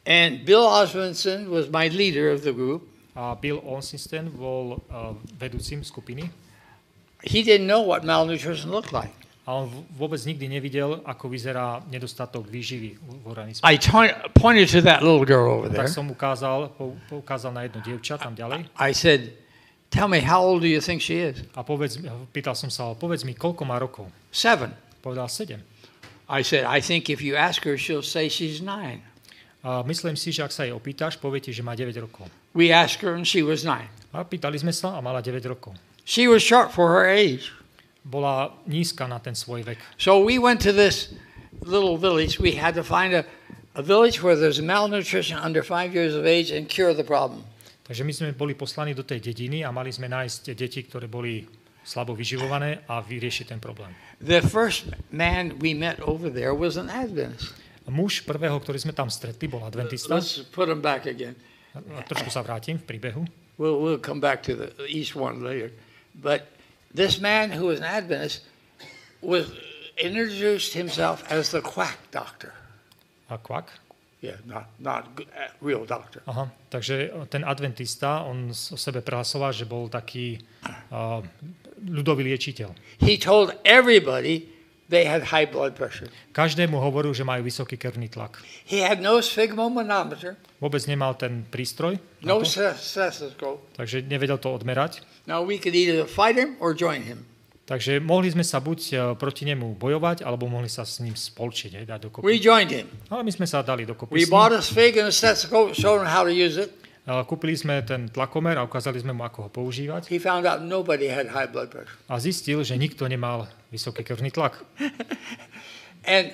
[0.04, 2.84] and Bill Osmondson was my leader of the group.
[3.16, 6.28] a Bill Onsisten bol uh, vedúcim skupiny
[7.24, 9.12] He didn't know what malnutrition looked like.
[9.44, 9.66] a on
[9.98, 13.66] vôbec nikdy nevidel, ako vyzerá nedostatok výživy v organizme.
[13.66, 13.82] I
[14.38, 15.84] pointed to that little girl over there.
[15.84, 19.34] Tak som ukázal, pou- poukázal na jedno dievča tam ďalej I said,
[19.90, 21.42] Tell me, how old do you think she is?
[21.58, 21.98] a povedz,
[22.30, 24.06] pýtal som sa, povedz mi, koľko má rokov?
[24.30, 24.70] Seven.
[25.02, 25.58] Povedal 7.
[26.30, 29.02] I said, I think if you ask her, she'll say she's nine.
[29.66, 32.30] A myslím si, že ak sa jej opýtaš, povie ti, že má 9 rokov.
[32.54, 33.90] We asked her, and she was nine.
[34.14, 35.74] A pýtali sme sa a mala 9 rokov.
[36.06, 37.50] She was short for her age.
[38.06, 39.78] Bola nízka na ten svoj vek.
[39.98, 41.12] So we went to this
[41.66, 42.40] little village.
[42.40, 43.26] We had to find a,
[43.76, 47.44] a village where there's malnutrition under five years of age and cure the problem.
[47.90, 51.42] Takže my sme boli poslaní do tej dediny a mali sme nájsť deti, ktoré boli
[51.82, 53.90] slabo vyživované a vyriešiť ten problém.
[54.22, 57.58] The first man we met over there was an Adventist.
[57.90, 60.14] Muž prvého, ktorý sme tam stretli, bol adventista.
[60.14, 61.34] Let's put him back again.
[61.74, 63.26] A Trošku sa vrátim v príbehu.
[63.58, 65.74] We'll, we'll come back to the east one later.
[66.14, 66.46] But
[66.94, 68.46] this man who was an Adventist
[69.26, 69.50] was
[69.98, 72.54] introduced himself as the quack doctor.
[73.34, 73.89] A kvak.
[74.20, 75.08] Yeah, not not
[75.64, 76.20] real doctor.
[76.28, 80.44] Aha, takže ten adventista, on o sebe prehlasoval, že bol taký
[80.92, 81.24] uh,
[81.80, 82.76] ľudový liečiteľ.
[83.00, 84.52] He told everybody
[84.92, 86.12] they had high blood pressure.
[86.36, 88.44] Každému hovoril, že majú vysoký krvný tlak.
[88.68, 93.64] He had no sphygmomanometer, Vôbec nemal ten prístroj, no stethoscope.
[93.80, 95.00] takže nevedel to odmerať.
[95.32, 97.24] Now we could either fight him or join him.
[97.70, 101.78] Takže mohli sme sa buď uh, proti nemu bojovať, alebo mohli sa s ním spolčiť,
[101.78, 102.26] hej, dať dokopy.
[102.26, 102.90] We joined him.
[103.14, 106.10] Ale my sme sa dali dokopy We bought a sphig and a stethoscope, showed him
[106.10, 106.74] how to use it.
[107.06, 110.10] A Kúpili sme ten tlakomer a ukázali sme mu, ako ho používať.
[110.10, 111.94] He found out nobody had high blood pressure.
[112.10, 114.66] A zistil, že nikto nemal vysoký krvný tlak.
[116.10, 116.34] And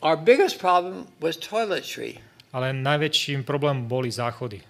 [0.00, 2.16] our biggest problem was toiletry.
[2.56, 4.64] Ale najväčším problémom boli záchody.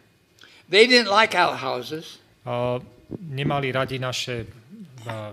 [0.66, 2.18] They didn't like outhouses.
[2.42, 2.82] A
[3.22, 4.46] nemali radi naše
[5.06, 5.30] a,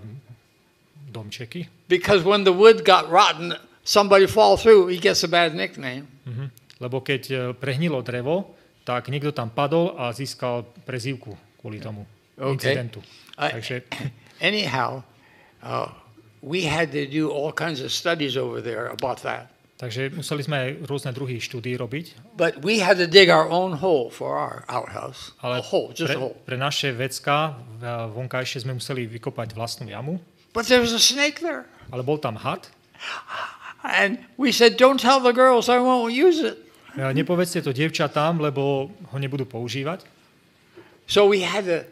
[1.10, 3.52] domčeky, Because when the wood got rotten,
[3.82, 6.06] somebody fall through, he gets a bad nickname.
[6.24, 6.50] mhm.
[6.80, 12.08] lebo keď e, prehnilo drevo, tak niekto tam padol a získal prezývku kvôli tomu
[12.40, 12.56] Okay.
[12.72, 13.04] incidentu.
[13.36, 13.76] I- Takže
[14.40, 15.04] Anyhow,
[15.60, 15.92] uh,
[16.40, 19.52] we had to do all kinds of studies over there about that.
[19.76, 23.76] Takže museli sme aj rôzne druhy štúdí robiť, But we had to dig our own
[23.76, 25.32] hole for our outhouse.
[25.40, 26.36] ale a hole, just pre, a hole.
[26.44, 27.56] pre naše vecka
[28.12, 30.16] vonkajšie sme museli vykopať vlastnú jamu,
[30.52, 31.66] But there was a snake there.
[31.92, 32.66] ale bol tam had.
[33.82, 36.58] And we said, don't tell the girls I won't use it.
[36.96, 40.04] Nepovedzte to dievčatám, lebo ho nebudú používať.
[41.06, 41.86] So we had to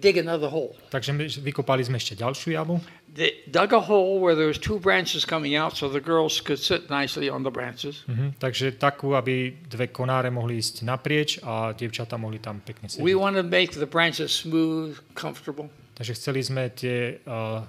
[0.00, 0.74] dig another hole.
[0.90, 2.78] Takže my vykopali sme ešte ďalšiu jamu.
[3.14, 6.58] They dug a hole where there was two branches coming out so the girls could
[6.58, 8.02] sit nicely on the branches.
[8.10, 8.38] Mhm.
[8.42, 13.02] Takže takú, aby dve konáre mohli ísť naprieč a dievčatá mohli tam pekne sedieť.
[13.06, 15.70] We wanted to make the branches smooth, comfortable.
[15.94, 17.62] Takže chceli sme tie, uh,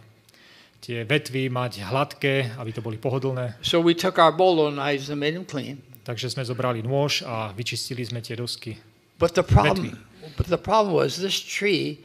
[0.81, 3.53] tie vetvy mať hladké, aby to boli pohodlné.
[3.61, 5.81] So we took our bolo knives and made them clean.
[6.05, 8.77] Takže sme zobrali nôž a vyčistili sme tie dosky.
[9.17, 9.97] But the problem,
[10.37, 12.01] but the problem was this tree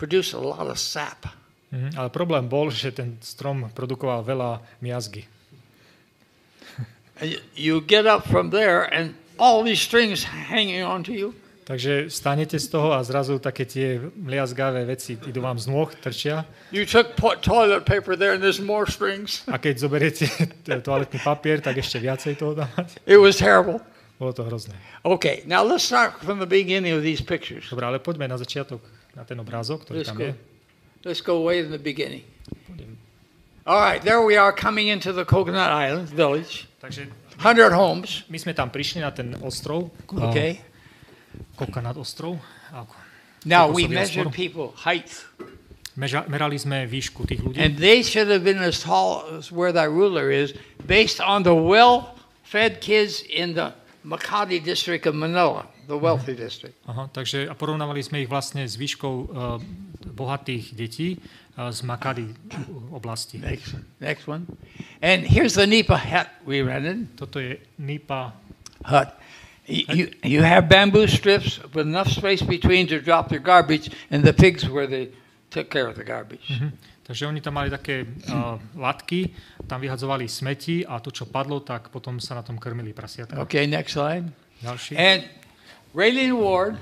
[0.00, 1.28] produced a lot of sap.
[1.74, 1.96] Mhm.
[1.98, 5.26] Ale problém bol, že ten strom produkoval veľa miazgy.
[7.20, 11.34] And you- you get up from there and all these strings hanging onto you.
[11.64, 16.44] Takže stanete z toho a zrazu také tie mliazgavé veci idú vám z nôh, trčia.
[16.68, 19.40] You took toilet paper there and there's more strings.
[19.48, 20.28] A keď zoberiete
[20.86, 22.68] toaletný papier, tak ešte viacej toho dá.
[23.08, 23.80] It was terrible.
[24.20, 24.76] Bolo to hrozné.
[25.08, 27.64] Okay, now let's start from the beginning of these pictures.
[27.72, 28.84] Dobre, ale poďme na začiatok,
[29.16, 30.24] na ten obrázok, ktorý Let's tam go.
[30.28, 30.32] je.
[31.08, 32.28] Let's go way in the beginning.
[33.64, 36.68] All right, there we are coming into the Coconut Island village.
[36.84, 37.08] Takže
[37.40, 40.60] 100 homes, my sme tam prišli na ten ostrov, okay?
[41.56, 42.38] Kokonat ostrov.
[42.72, 42.84] A
[43.44, 44.32] Now we ostrov.
[44.32, 45.12] people height,
[45.94, 47.54] Meža, merali sme výšku tých ľudí.
[47.60, 50.50] and they should have been as tall as where that ruler is,
[50.82, 53.70] based on the well-fed kids in the
[54.02, 56.74] Makati district of Manila, the wealthy district.
[56.88, 59.56] Aha, takže a porovnávali sme ich vlastne s výškou uh,
[60.08, 61.16] bohatých detí
[61.56, 62.26] uh, z Makady
[62.90, 63.38] oblasti.
[63.38, 64.44] Next, next one.
[65.00, 67.12] And here's the Nipa hut we rented.
[67.16, 68.34] Toto je Nipa.
[68.84, 69.08] Hut.
[69.66, 74.32] You, you, have bamboo strips with enough space between to drop their garbage, and the
[74.32, 75.08] pigs where they
[75.48, 76.48] took care of the garbage.
[76.48, 76.72] Hm.
[77.04, 79.28] Takže oni tam mali také uh, latky,
[79.68, 83.36] tam vyhadzovali smeti a to, čo padlo, tak potom sa na tom krmili prasiatka.
[83.44, 84.24] Okay, next slide.
[84.64, 84.96] Ďalší.
[84.96, 85.28] And
[85.92, 86.80] Raylene Ward,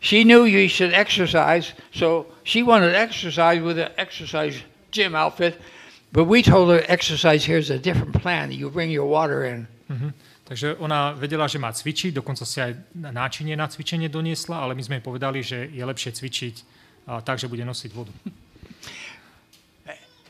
[0.00, 4.56] she knew you should exercise, so she wanted to exercise with an exercise
[4.88, 5.60] gym outfit.
[6.12, 8.52] But we told her exercise here is a different plan.
[8.52, 9.68] You bring your water in.
[9.88, 10.08] Mhm.
[10.44, 14.82] Takže ona vedela, že má cvičiť, dokonca si aj náčinie na cvičenie doniesla, ale my
[14.84, 18.12] sme jej povedali, že je lepšie cvičiť uh, tak, že bude nosiť vodu.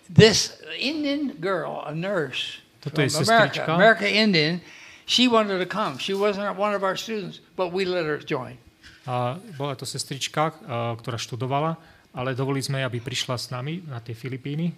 [0.07, 3.70] This Indian girl, a nurse Toto je America, sestrička.
[3.74, 4.61] America Indian,
[5.09, 5.98] she wanted to come.
[5.98, 8.61] She wasn't one of our students, but we let her join.
[9.09, 10.52] A bola to sestrička,
[11.00, 11.76] ktorá študovala,
[12.14, 14.72] ale dovolili sme aby prišla s nami na tie Filipíny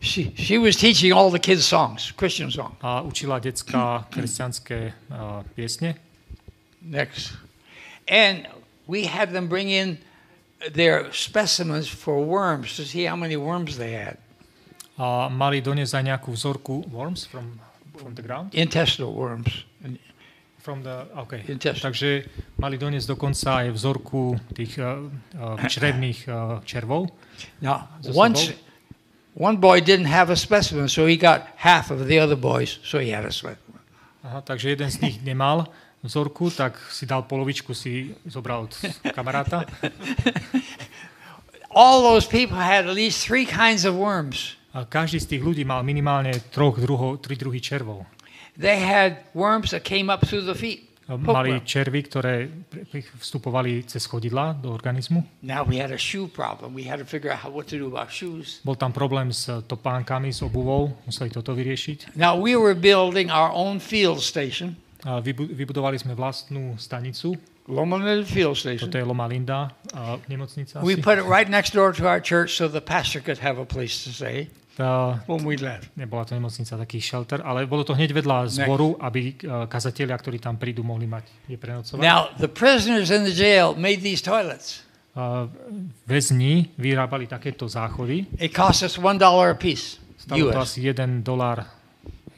[0.00, 2.78] She, she was teaching all the kids songs, Christian songs.
[2.82, 5.42] a učila detská kresťanské uh.
[6.82, 7.34] Next.
[8.06, 8.46] And
[8.86, 9.98] we had them bring in
[10.72, 14.16] their specimens for worms to see how many worms they had.
[14.98, 17.58] A mali doniesť aj nejakú vzorku worms from,
[17.94, 18.54] from the ground.
[18.54, 19.66] Intestinal worms.
[20.58, 21.46] From the, okay.
[21.46, 21.86] Intestine.
[21.86, 22.08] Takže
[22.58, 25.06] mali doniesť dokonca aj vzorku tých uh,
[25.38, 27.14] uh, črevných uh, červov.
[27.62, 28.58] Now, once,
[29.38, 32.98] one boy didn't have a specimen, so he got half of the other boys, so
[32.98, 33.78] he had a specimen.
[34.24, 35.66] Aha, takže jeden z nich nemal
[36.02, 38.74] vzorku, tak si dal polovičku, si zobral od
[39.14, 39.64] kamaráta.
[41.70, 44.58] All those people had at least three kinds of worms.
[44.74, 48.04] A každý z tých ľudí mal minimálne troch druhov, tri druhy červov.
[48.58, 50.87] They had worms that came up through the feet.
[51.08, 52.52] Mali červy, ktoré
[53.16, 55.24] vstupovali cez chodidla do organizmu.
[55.40, 56.76] Now we had a shoe problem.
[56.76, 58.60] We had to figure out how, what to do about shoes.
[58.60, 62.12] Bol tam problém s topánkami, s obuvou, museli toto vyriešiť.
[62.12, 67.38] Now we were building our own field station, A vybudovali sme vlastnú stanicu,
[67.70, 68.88] Loma Linda Field Station.
[68.88, 71.04] toto je Loma Linda, a nemocnica We asi.
[71.04, 74.02] put it right next door to our church so the pastor could have a place
[74.04, 74.48] to stay
[74.78, 75.18] Tá,
[75.98, 80.38] nebola to nemocnica, taký shelter, ale bolo to hneď vedľa zboru, aby e, kazatelia, ktorí
[80.38, 81.98] tam prídu, mohli mať kde prenocovať.
[81.98, 84.86] Now the prisoners in the jail made these toilets.
[85.18, 85.50] A
[86.06, 88.30] väzni vyrábali takéto záchody.
[88.38, 91.66] It cost us one dollar a piece, Stalo to asi 1 dolár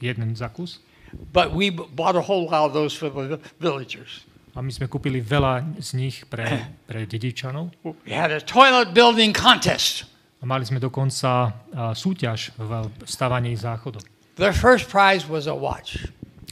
[0.01, 0.81] jeden za kus.
[1.13, 4.25] But we bought a whole lot of those for the villagers.
[4.57, 7.69] A my sme kúpili veľa z nich pre, pre dedičanov.
[8.09, 10.09] We had a toilet building contest.
[10.41, 11.53] A mali sme dokonca
[11.93, 14.01] súťaž v stavaní záchodov.
[14.41, 16.01] The first prize was a watch.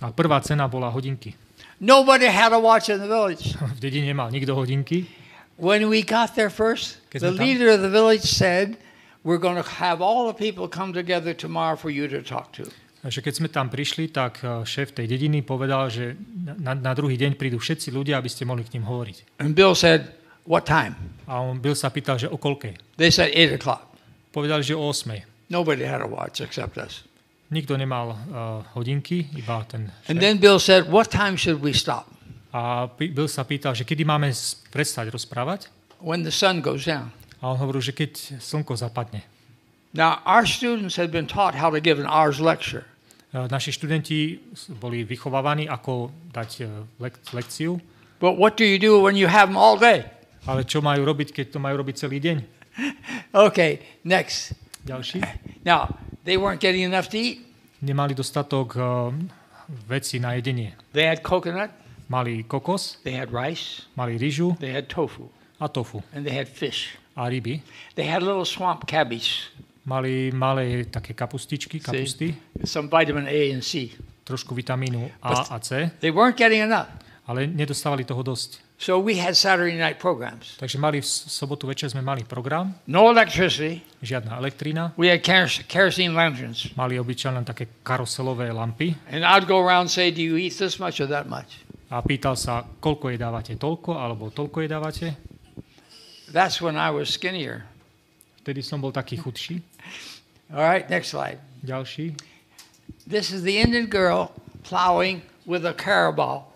[0.05, 1.33] A prvá cena bola hodinky.
[1.81, 3.57] Nobody had a watch in the village.
[3.77, 5.09] V dedine nemal nikto hodinky.
[5.59, 8.79] When we got there first, Keď the leader of the village said,
[9.27, 12.69] We're going to have all the people come together tomorrow for you to talk to.
[13.07, 16.19] že keď sme tam prišli, tak eh, šéf tej dediny povedal, že
[16.59, 19.39] na, na druhý deň prídu všetci ľudia, aby ste mohli k ním hovoriť.
[19.39, 20.18] And Bill said,
[20.49, 20.97] What time?
[21.29, 22.97] A on Bill sa pýtal, že o koľkej.
[22.97, 23.85] They said 8 o'clock.
[24.33, 25.53] Povedali, že o 8.
[25.53, 27.05] Nobody had a watch except us.
[27.53, 30.25] Nikto nemal uh, hodinky, iba ten And šéf.
[30.25, 32.09] then Bill said, What time should we stop?
[32.53, 34.33] A Bill sa pýtal, že kedy máme
[34.73, 35.69] prestať rozprávať.
[36.01, 37.13] When the sun goes down.
[37.45, 39.25] A on hovoril, že keď slnko zapadne.
[39.93, 42.85] Now, our students had been taught how to give an hour's lecture.
[43.33, 44.41] E, Naši študenti
[44.77, 46.65] boli vychovávaní, ako dať e,
[47.01, 47.81] lek- lekciu,
[48.21, 50.05] But what do you do when you have them all day?
[50.47, 52.39] Ale čo majú robiť, keď to majú robiť celý deň?
[53.35, 54.55] Okay, next.
[54.87, 55.21] Ďalší.
[55.67, 55.91] Now,
[56.25, 57.43] they weren't getting enough to eat.
[57.83, 58.81] Nemali dostatok e,
[59.87, 60.75] veci na jedenie.
[60.93, 61.71] They had coconut,
[62.09, 65.29] Mali kokos, they had rice, mali rýžu they had tofu,
[65.61, 66.97] a tofu and they had fish.
[67.13, 67.61] a ryby.
[68.01, 69.53] They had little swamp cabbage,
[69.85, 72.33] Mali malé také kapustičky, kapusty,
[72.65, 73.93] some vitamin A and C.
[74.25, 76.89] trošku vitamínu A a C, They weren't getting enough.
[77.29, 78.65] ale nedostávali toho dosť.
[78.79, 80.55] So we had Saturday night programs.
[80.55, 83.83] Takže mali v sobotu večer sme mali program, No electricity.
[83.99, 86.71] žiadna elektrina, We had keros- kerosene lanterns.
[86.79, 90.79] mali obyčajne také karuselové lampy And I'd go around and say, Do you eat this
[90.79, 91.59] much or that much?
[91.91, 95.17] a pýtal sa, koľko jedávate toľko, alebo toľko jedávate.
[96.31, 97.65] That's when I was skinnier.
[98.45, 99.65] Vtedy som bol taký chudší.
[100.53, 101.41] All right, next slide.
[101.65, 102.13] Ďalší.
[103.09, 104.31] This is the Indian girl
[104.63, 106.47] plowing with a carabao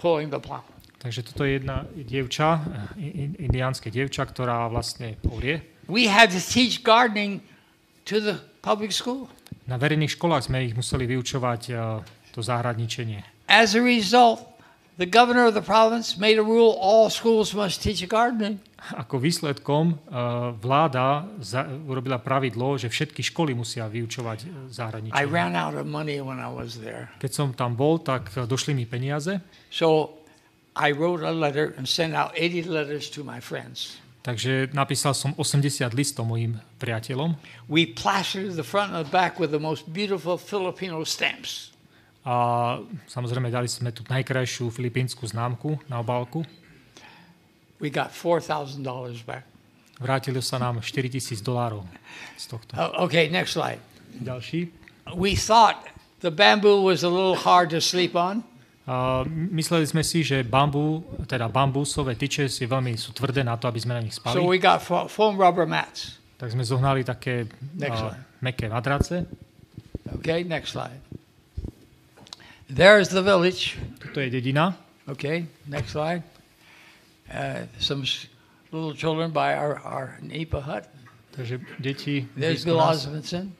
[0.00, 0.64] pulling the plow.
[1.00, 2.60] Takže toto je jedna dievča,
[3.00, 5.64] in- indiánske dievča, ktorá vlastne orie.
[5.88, 7.40] We had to teach gardening
[8.04, 9.32] to the public school.
[9.64, 11.76] Na verejných školách sme ich museli vyučovať eh,
[12.30, 13.24] to záhradničenie.
[13.48, 14.44] As a result,
[15.00, 18.60] the governor of the province made a rule all schools must teach gardening.
[18.92, 19.98] Ako výsledkom eh,
[20.52, 21.24] vláda
[21.88, 25.32] urobila pravidlo, že všetky školy musia vyučovať I záhradničenie.
[25.32, 27.08] ran out of money when I was there.
[27.24, 29.40] Keď som tam bol, tak došli mi peniaze,
[29.72, 30.19] So
[30.76, 33.98] I wrote a letter and sent out 80 letters to my friends.
[34.20, 37.40] takže napísal som 80 listov mojim priateľom
[37.72, 41.72] We plastered the front and the back with the most beautiful Filipino stamps.
[42.20, 42.76] a
[43.08, 46.44] samozrejme dali sme tu najkrajšiu filipínsku známku na obálku.
[47.80, 48.84] We got $4,000
[49.24, 49.48] back.
[49.96, 51.88] Vrátilo sa nám 4000 dolárov
[52.36, 52.76] z tohto.
[52.76, 53.80] Oh, okay, next slide.
[54.20, 54.68] Ďalší.
[55.16, 55.80] We thought
[56.20, 58.44] the bamboo was a little hard to sleep on.
[58.88, 63.68] A mysleli sme si, že bambú, teda bambusové tyče si veľmi sú tvrdé na to,
[63.68, 64.34] aby sme na nich spali.
[64.34, 66.20] So we got fo- foam rubber mats.
[66.40, 67.44] tak sme zohnali také
[67.76, 68.16] slide.
[68.40, 69.28] meké madrace.
[70.24, 70.96] Okay, next slide.
[72.72, 73.76] There's the village.
[74.00, 74.72] Toto je dedina.
[75.04, 76.24] Okay, next slide.
[77.28, 78.02] Uh, some
[78.72, 80.88] little children by our, our Nipa hut.
[81.36, 82.26] Takže deti...
[82.34, 82.80] There's Bill.
[82.80, 83.52] Osmondson.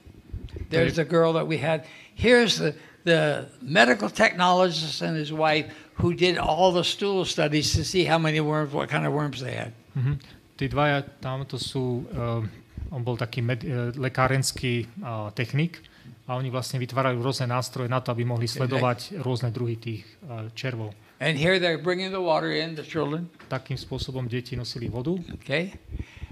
[0.71, 1.85] There's the girl that we had.
[2.14, 7.84] Here's the, the medical technologist and his wife who did all the stool studies to
[7.84, 9.72] see how many worms, what kind of worms they had.
[9.96, 10.18] Mhm.
[10.57, 12.05] Tí dvaja tam to sú...
[12.12, 12.44] Uh,
[12.90, 15.78] on bol taký med, uh, lekárenský uh, technik
[16.26, 20.51] a oni vlastne vytvárali rôzne nástroje na to, aby mohli sledovať rôzne druhy tých uh,
[20.59, 20.90] červov.
[21.22, 23.30] And here they're bringing the water in, the children.
[23.46, 25.14] Takým spôsobom deti nosili vodu.
[25.40, 25.76] Okay.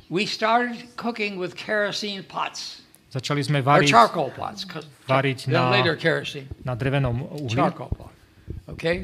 [0.09, 2.81] We started cooking with kerosene pots
[3.19, 3.91] Začali sme variť.
[3.91, 7.59] 'cause- variť na, later kerosene, na drevenom uhli.
[8.71, 9.03] Okay.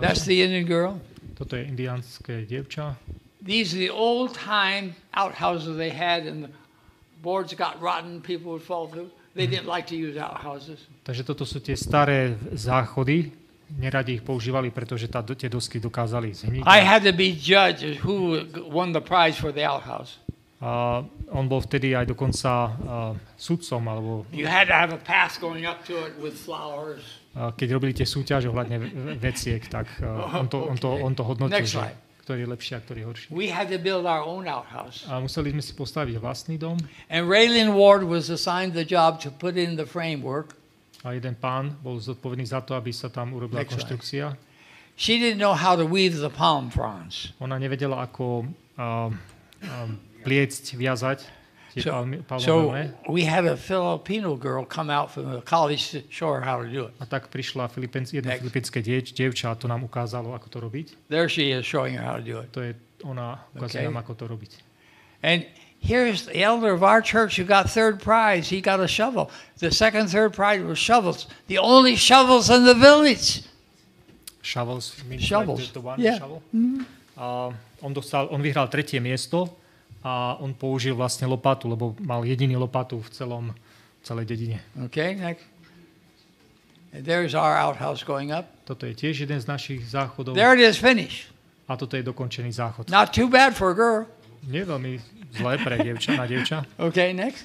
[0.00, 0.96] That's the Indian girl.
[1.36, 2.96] Toto je indiánske dievča.
[3.44, 6.52] These are the old time outhouses they had, and the
[7.22, 9.12] boards got rotten, people would fall through.
[9.38, 10.82] They didn't like to use outhouses.
[11.06, 13.30] Takže toto sú tie staré záchody.
[13.68, 16.62] Neradi ich používali, pretože tá, tie dosky dokázali zhniť.
[16.64, 18.40] I had to be judge who
[18.72, 20.16] won the prize for the outhouse.
[20.58, 22.72] A on bol vtedy aj dokonca uh,
[23.38, 27.22] sudcom, alebo You had to have a path going up to it with flowers.
[27.38, 30.90] uh, keď robili tie súťaže ohľadne ve- ve- veciek, tak uh, on, to, on, to,
[30.90, 31.94] on to hodnotil, Next že
[32.26, 33.26] ktorý je lepší a ktorý je horší.
[33.32, 35.06] We had to build our own outhouse.
[35.06, 36.76] A museli sme si postaviť vlastný dom
[37.08, 40.58] And Raylin Ward was assigned the job to put in the framework.
[41.06, 44.34] a jeden pán bol zodpovedný za to, aby sa tam urobila Next konštrukcia.
[44.98, 47.30] She didn't know how to weave the palm fronds.
[47.38, 49.08] Ona nevedela, ako uh,
[49.62, 49.90] um,
[50.24, 51.20] pliecť, viazať
[51.78, 52.02] So,
[52.42, 52.74] so
[53.08, 56.94] we had a Filipino girl come out from the college her how to do it.
[56.98, 58.42] A tak prišla Filipíns, jedno Next.
[58.42, 60.86] filipínske dieč, dievča to nám ukázalo, ako to robiť.
[61.06, 62.50] There she is showing her how to do it.
[62.50, 62.74] To je,
[63.06, 63.94] ona ukazuje Okay.
[63.94, 64.50] nám, ako to robiť.
[65.22, 65.46] And
[65.78, 68.50] here's the elder of our church who got third prize.
[68.50, 69.30] He got a shovel.
[69.62, 71.30] The second, third prize was shovels.
[71.46, 73.46] The only shovels in the village.
[74.42, 74.98] Shovels.
[75.06, 75.60] means Shovels.
[75.60, 76.18] Like the, the one Yeah.
[76.18, 76.42] shovel.
[77.14, 77.54] A
[77.86, 79.46] on, dostal, on vyhral tretie miesto
[80.02, 83.44] a on použil vlastne lopatu, lebo mal jediný lopatu v celom,
[84.06, 84.58] celej dedine.
[84.88, 85.44] Okay, next.
[86.94, 88.48] And there's our outhouse going up.
[88.64, 90.32] Toto je tiež jeden z našich záchodov.
[90.32, 91.28] There it is, finished.
[91.68, 92.88] A toto je dokončený záchod.
[92.88, 94.08] Not too bad for a girl.
[94.48, 94.96] Nie veľmi
[95.36, 96.64] zlé pre dievča, na dievča.
[96.80, 97.44] Okay, next.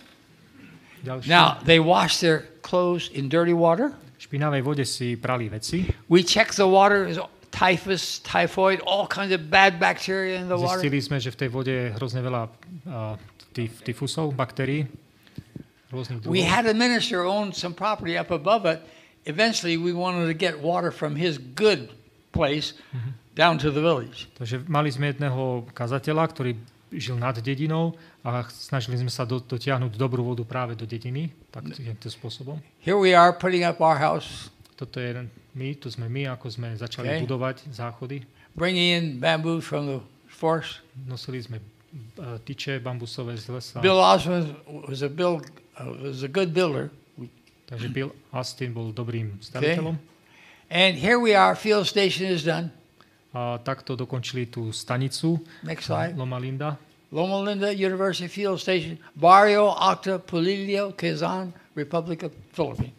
[1.04, 1.28] Ďalšie.
[1.28, 3.92] Now, they wash their clothes in dirty water.
[4.16, 5.92] V špinavej vode si prali veci.
[6.08, 7.20] We check the water, is
[7.54, 10.82] typhus, typhoid, all kinds of bad bacteria in the water.
[10.82, 12.50] Zistili sme, že v tej vode je hrozne veľa
[12.90, 13.16] uh,
[13.54, 14.90] tyf, tyfusov, baktérií.
[16.26, 18.82] We had a minister own some property up above it.
[19.30, 21.94] Eventually, we wanted to get water from his good
[22.34, 22.74] place
[23.38, 24.26] down to the village.
[24.34, 26.58] Takže mali sme jedného kazateľa, ktorý
[26.90, 27.94] žil nad dedinou
[28.26, 32.58] a snažili sme sa do, dotiahnuť dobrú vodu práve do dediny, tak týmto spôsobom.
[32.82, 35.14] Here we are putting up our house, Toto je
[35.54, 37.22] my, tu sme my, ako sme začali Okay.
[37.26, 38.26] budovať záchody.
[38.54, 40.00] bringing in bamboo from the
[40.30, 40.82] forest.
[41.10, 41.58] Nosili sme
[42.18, 43.82] uh, tyče bambusové z lesa.
[43.82, 44.54] Bill Osmond
[44.86, 45.46] was a build,
[45.78, 46.90] uh, was a good builder.
[47.66, 49.98] Takže Bill Austin bol dobrým staviteľom.
[50.70, 51.54] And here we are.
[51.58, 52.70] Field station is done.
[53.34, 56.14] A takto dokončili tú stanicu Next slide.
[56.14, 56.78] Loma Linda.
[57.10, 62.94] Loma Linda University Field Station, Barrio Octa Polillo, Quezon, Republic of Philippines.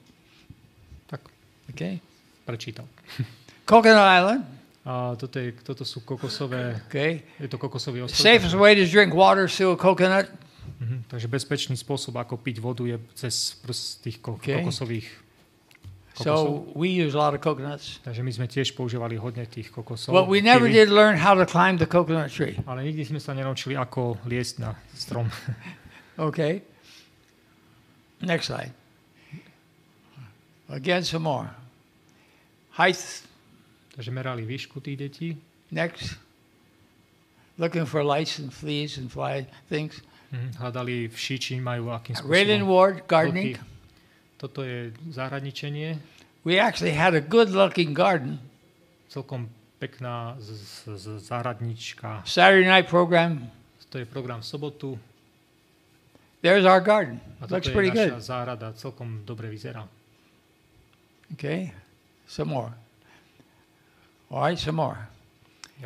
[1.11, 1.23] Tak
[1.71, 1.99] Okay.
[2.45, 2.85] Prečítal.
[3.65, 4.43] Coconut Island.
[4.85, 7.25] A toto, je, toto sú kokosové, Okay.
[7.41, 8.21] je to kokosový ostrov.
[8.21, 10.29] Safest way to drink water is through a coconut.
[10.77, 13.33] Mhm, takže bezpečný spôsob, ako piť vodu, je cez
[13.65, 14.61] prst tých ko- Okay.
[14.61, 15.09] kokosových
[16.15, 16.37] kokosov.
[16.69, 17.97] So we use a lot of coconuts.
[18.05, 20.13] Takže my sme tiež používali hodne tých kokosov.
[20.13, 22.61] But we never did learn how to climb the coconut tree.
[22.69, 25.33] Ale nikdy sme sa nenaučili, ako liesť na strom.
[26.21, 26.61] Okay.
[28.21, 28.71] Next slide.
[30.69, 31.51] Again, some more.
[32.75, 33.23] Height.
[33.95, 35.29] takže merali výšku tých detí.
[35.71, 36.19] Next.
[37.59, 40.03] Looking for lice and fleas and fly things.
[40.35, 42.67] Mhm, hľadali vši, či majú akým spôsobom.
[42.67, 43.55] Ward, gardening.
[44.35, 46.03] Toto je zahradničenie.
[46.43, 48.43] We actually had a good looking garden.
[49.07, 49.47] Celkom
[49.79, 50.59] pekná z,
[50.99, 52.27] z, záhradnička.
[52.27, 53.47] Saturday night program.
[53.95, 54.99] To je program v sobotu.
[56.43, 57.23] There's our garden.
[57.39, 58.19] A Looks pretty good.
[58.19, 58.75] záhrada.
[58.75, 59.87] Celkom dobre vyzerá.
[61.31, 61.71] Okay.
[62.35, 62.75] Some more.
[64.31, 64.99] All right, some more.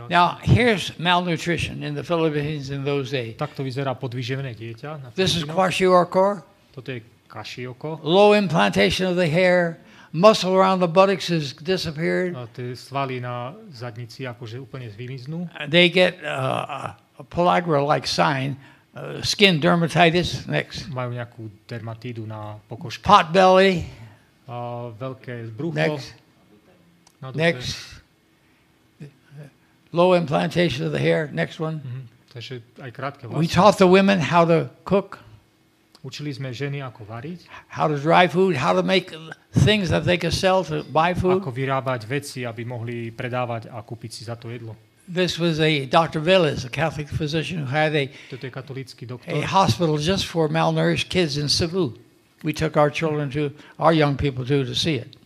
[0.09, 3.37] Now, here's malnutrition in the Philippines in those days.
[3.37, 5.13] Takto vyzerá podvyživené dieťa.
[5.13, 6.41] This is kwashiorkor,
[6.73, 8.01] Toto je kašioko.
[8.01, 9.77] low implantation of the hair,
[10.13, 12.33] muscle around the buttocks has disappeared.
[12.33, 15.51] A tie svaly na zadnici akože úplne vymiznú.
[15.69, 18.57] They get uh, a pellagra-like sign,
[18.95, 20.47] uh, skin dermatitis.
[20.49, 23.05] Next, Majú nejakú dermatídu na pokožke.
[23.05, 23.85] pot belly.
[24.47, 25.75] A veľké brucho.
[25.77, 26.15] Next,
[27.23, 27.37] dupe.
[27.37, 27.77] next.
[29.93, 31.31] Low implantation of the hair.
[31.33, 31.81] Next one.
[31.81, 32.93] Mhm.
[32.93, 35.19] Krátke We taught the women how to cook,
[36.05, 39.11] Učili sme ženy, ako variť, how to dry food, how to make
[39.67, 41.43] things that they could sell to buy food.
[41.43, 44.79] ako vyrábať veci, aby mohli predávať a kúpiť si za to jedlo.
[45.11, 46.21] This was a Dr.
[46.23, 49.35] Velez, a Catholic physician who had a, Toto je katolícky doktor.
[49.35, 51.99] a hospital just for malnourished kids in Cebu.
[52.47, 53.51] We took our children to,
[53.83, 55.18] our young people to, to see it.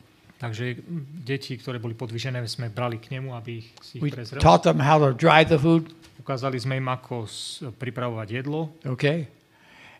[0.42, 0.74] Takže
[1.22, 4.42] deti, ktoré boli podvyžené, sme brali k nemu, aby ich, si ich We prezrel.
[4.42, 8.74] taught them how to dry the food, Ukázali sme im, ako s- pripravovať jedlo.
[8.82, 9.30] okay?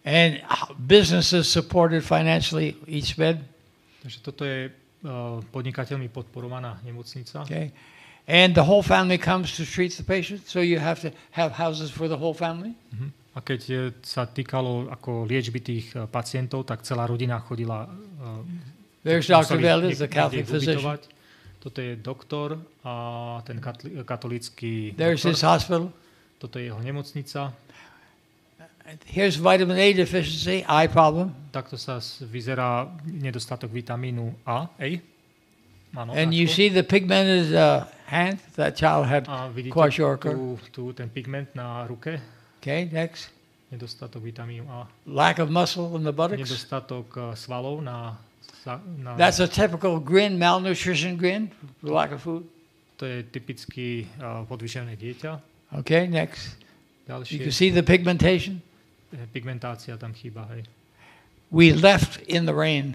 [0.02, 0.42] And
[0.76, 3.38] businesses supported financially each bed,
[4.02, 7.46] Takže toto je uh, podnikateľmi podporovaná nemocnica.
[7.46, 7.70] okay?
[8.26, 11.90] And the whole family comes to treat the patient, so you have to have houses
[11.90, 12.74] for the whole family.
[12.90, 13.14] Mhm.
[13.32, 17.86] A keď eh, sa týkalo ako liečby tých eh, pacientov, tak celá rodina chodila.
[17.86, 18.71] eh,
[19.04, 19.58] There's Dr.
[19.58, 20.98] Velez, the Catholic physician.
[21.62, 23.60] Toto je doktor a ten
[24.04, 25.92] katolícky There's his hospital.
[26.38, 27.54] Toto je jeho nemocnica.
[29.06, 31.30] Here's vitamin A deficiency, eye problem.
[31.54, 34.66] Takto sa vyzerá nedostatok vitamínu A.
[34.74, 34.88] A.
[35.94, 39.28] Áno, And you see the pigmented uh, hand that child had.
[39.30, 40.34] a vidíte kwashiorkor.
[40.34, 42.18] tu, tu ten pigment na ruke.
[42.58, 43.30] Okay, next.
[43.70, 44.88] Nedostatok vitamínu A.
[45.06, 46.42] Lack of muscle in the buttocks.
[46.42, 48.18] Nedostatok eh, svalov na,
[48.62, 51.50] sa- na That's a typical grin, malnutrition grin,
[51.82, 52.46] lack of food.
[52.98, 55.40] to je typicky uh, podvyžené dieťa.
[55.82, 56.54] Okay, next.
[57.08, 58.62] You can see the pigmentation.
[59.12, 60.46] eh, pigmentácia tam chýba.
[60.54, 60.62] Hej.
[61.50, 62.94] We left in the rain.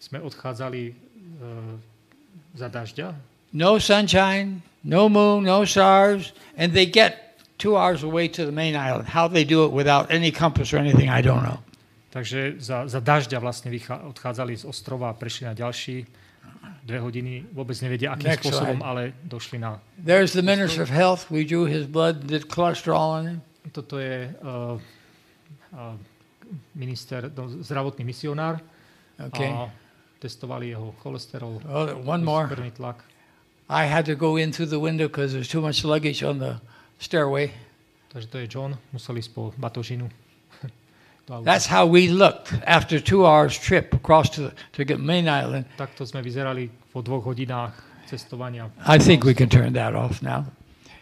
[0.00, 0.94] Sme odchádzali
[1.42, 1.76] uh,
[2.56, 3.14] za dažďa,
[3.52, 8.74] No sunshine, no moon, no stars, and they get two hours away to the main
[8.76, 9.08] island.
[9.08, 11.60] How they do it without any compass or anything, I don't know.
[12.16, 13.68] Takže za, za dažďa vlastne
[14.08, 16.08] odchádzali z ostrova a prešli na ďalší
[16.80, 17.44] dve hodiny.
[17.52, 18.88] Vôbec nevedia, akým Next spôsobom, slide.
[18.88, 19.76] ale došli na...
[20.00, 21.28] There's the minister of health.
[21.28, 23.38] We drew his blood, did cholesterol on him.
[23.68, 24.80] Toto je uh,
[25.76, 25.92] uh,
[26.72, 28.64] minister, no, zdravotný misionár.
[29.20, 29.52] Okay.
[29.52, 29.68] A
[30.16, 32.48] testovali jeho cholesterol, Oh, one more.
[32.48, 33.04] krvný tlak.
[33.68, 36.56] I had to go in through the window because there's too much luggage on the
[36.96, 37.52] stairway.
[38.08, 40.08] Takže to je John, museli ísť po batožinu.
[41.26, 45.66] That's how we looked after two hours trip across to, to get main island.
[45.74, 47.74] Takto sme vyzerali po dvoch hodinách
[48.06, 48.70] cestovania.
[48.86, 50.46] I think we can turn that off now.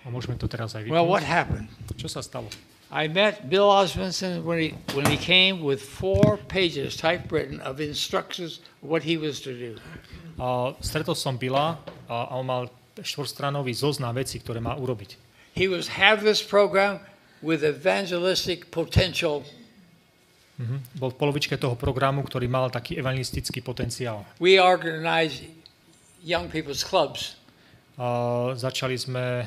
[0.04, 1.28] A môžeme to teraz aj Well, what vypnúť.
[1.28, 1.68] happened?
[2.00, 2.48] Čo sa stalo?
[2.88, 8.64] I met Bill Osmondson when he, when he came with four pages typewritten of instructions
[8.80, 9.76] what he was to do.
[10.40, 11.76] A stretol som Billa
[12.08, 12.64] a on mal
[12.96, 15.20] štvorstranový zoznam vecí, ktoré má urobiť.
[15.52, 17.02] He was have this program
[17.44, 19.44] with evangelistic potential.
[20.54, 20.76] Mhm.
[20.98, 24.22] Bol v polovičke toho programu, ktorý mal taký evangelistický potenciál.
[24.38, 25.42] We organized
[26.22, 27.34] young people's clubs.
[27.98, 29.46] A začali sme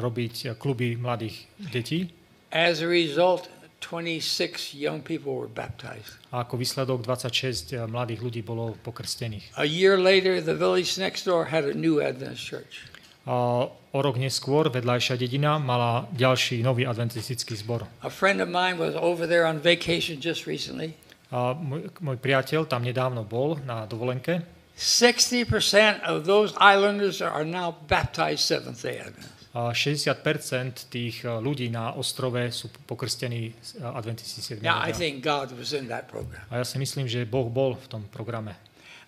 [0.00, 2.08] robiť kluby mladých detí
[2.52, 3.48] As a result,
[3.80, 6.20] 26 young people were baptized.
[6.30, 9.56] a ako výsledok 26 mladých ľudí bolo pokrstených.
[9.56, 12.84] A year later, the village next door had a new Adventist church.
[13.26, 17.86] O rok neskôr vedľajšia dedina mala ďalší nový adventistický zbor.
[18.02, 20.96] A friend of mine was over there on vacation just recently.
[21.28, 24.42] A môj, môj priateľ tam nedávno bol na dovolenke
[24.76, 29.42] 60% of those islanders are now baptized Seventh day Adventists.
[29.52, 34.64] a 60% tých e, ľudí na ostrove sú pokrstení z, e, adventisti 7.
[34.64, 36.40] Now, I think God was in that program.
[36.48, 38.56] A ja si myslím, že Boh bol v tom programe.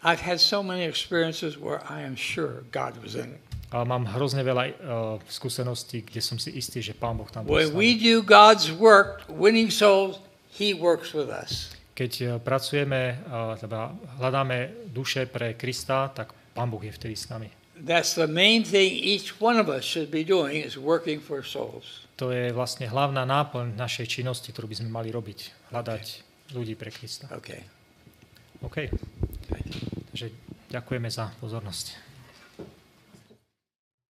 [0.04, 3.53] I've had so many experiences where I am sure God was in it.
[3.74, 4.72] A mám hrozne veľa uh,
[5.26, 8.06] skúseností, kde som si istý, že Pán Boh tam bol s When we nami.
[8.06, 10.22] do God's work, winning souls,
[10.54, 11.74] He works with us.
[11.98, 13.90] Keď uh, pracujeme, uh, teda
[14.22, 17.50] hľadáme duše pre Krista, tak Pán Boh je vtedy s nami.
[17.74, 22.06] That's the main thing each one of us should be doing is working for souls.
[22.22, 25.74] To je vlastne hlavná náplň našej činnosti, ktorú by sme mali robiť.
[25.74, 26.04] Hľadať
[26.54, 27.26] ľudí pre Krista.
[27.34, 27.66] Okay.
[28.62, 28.86] OK.
[30.14, 30.30] Takže
[30.70, 32.13] ďakujeme za pozornosť.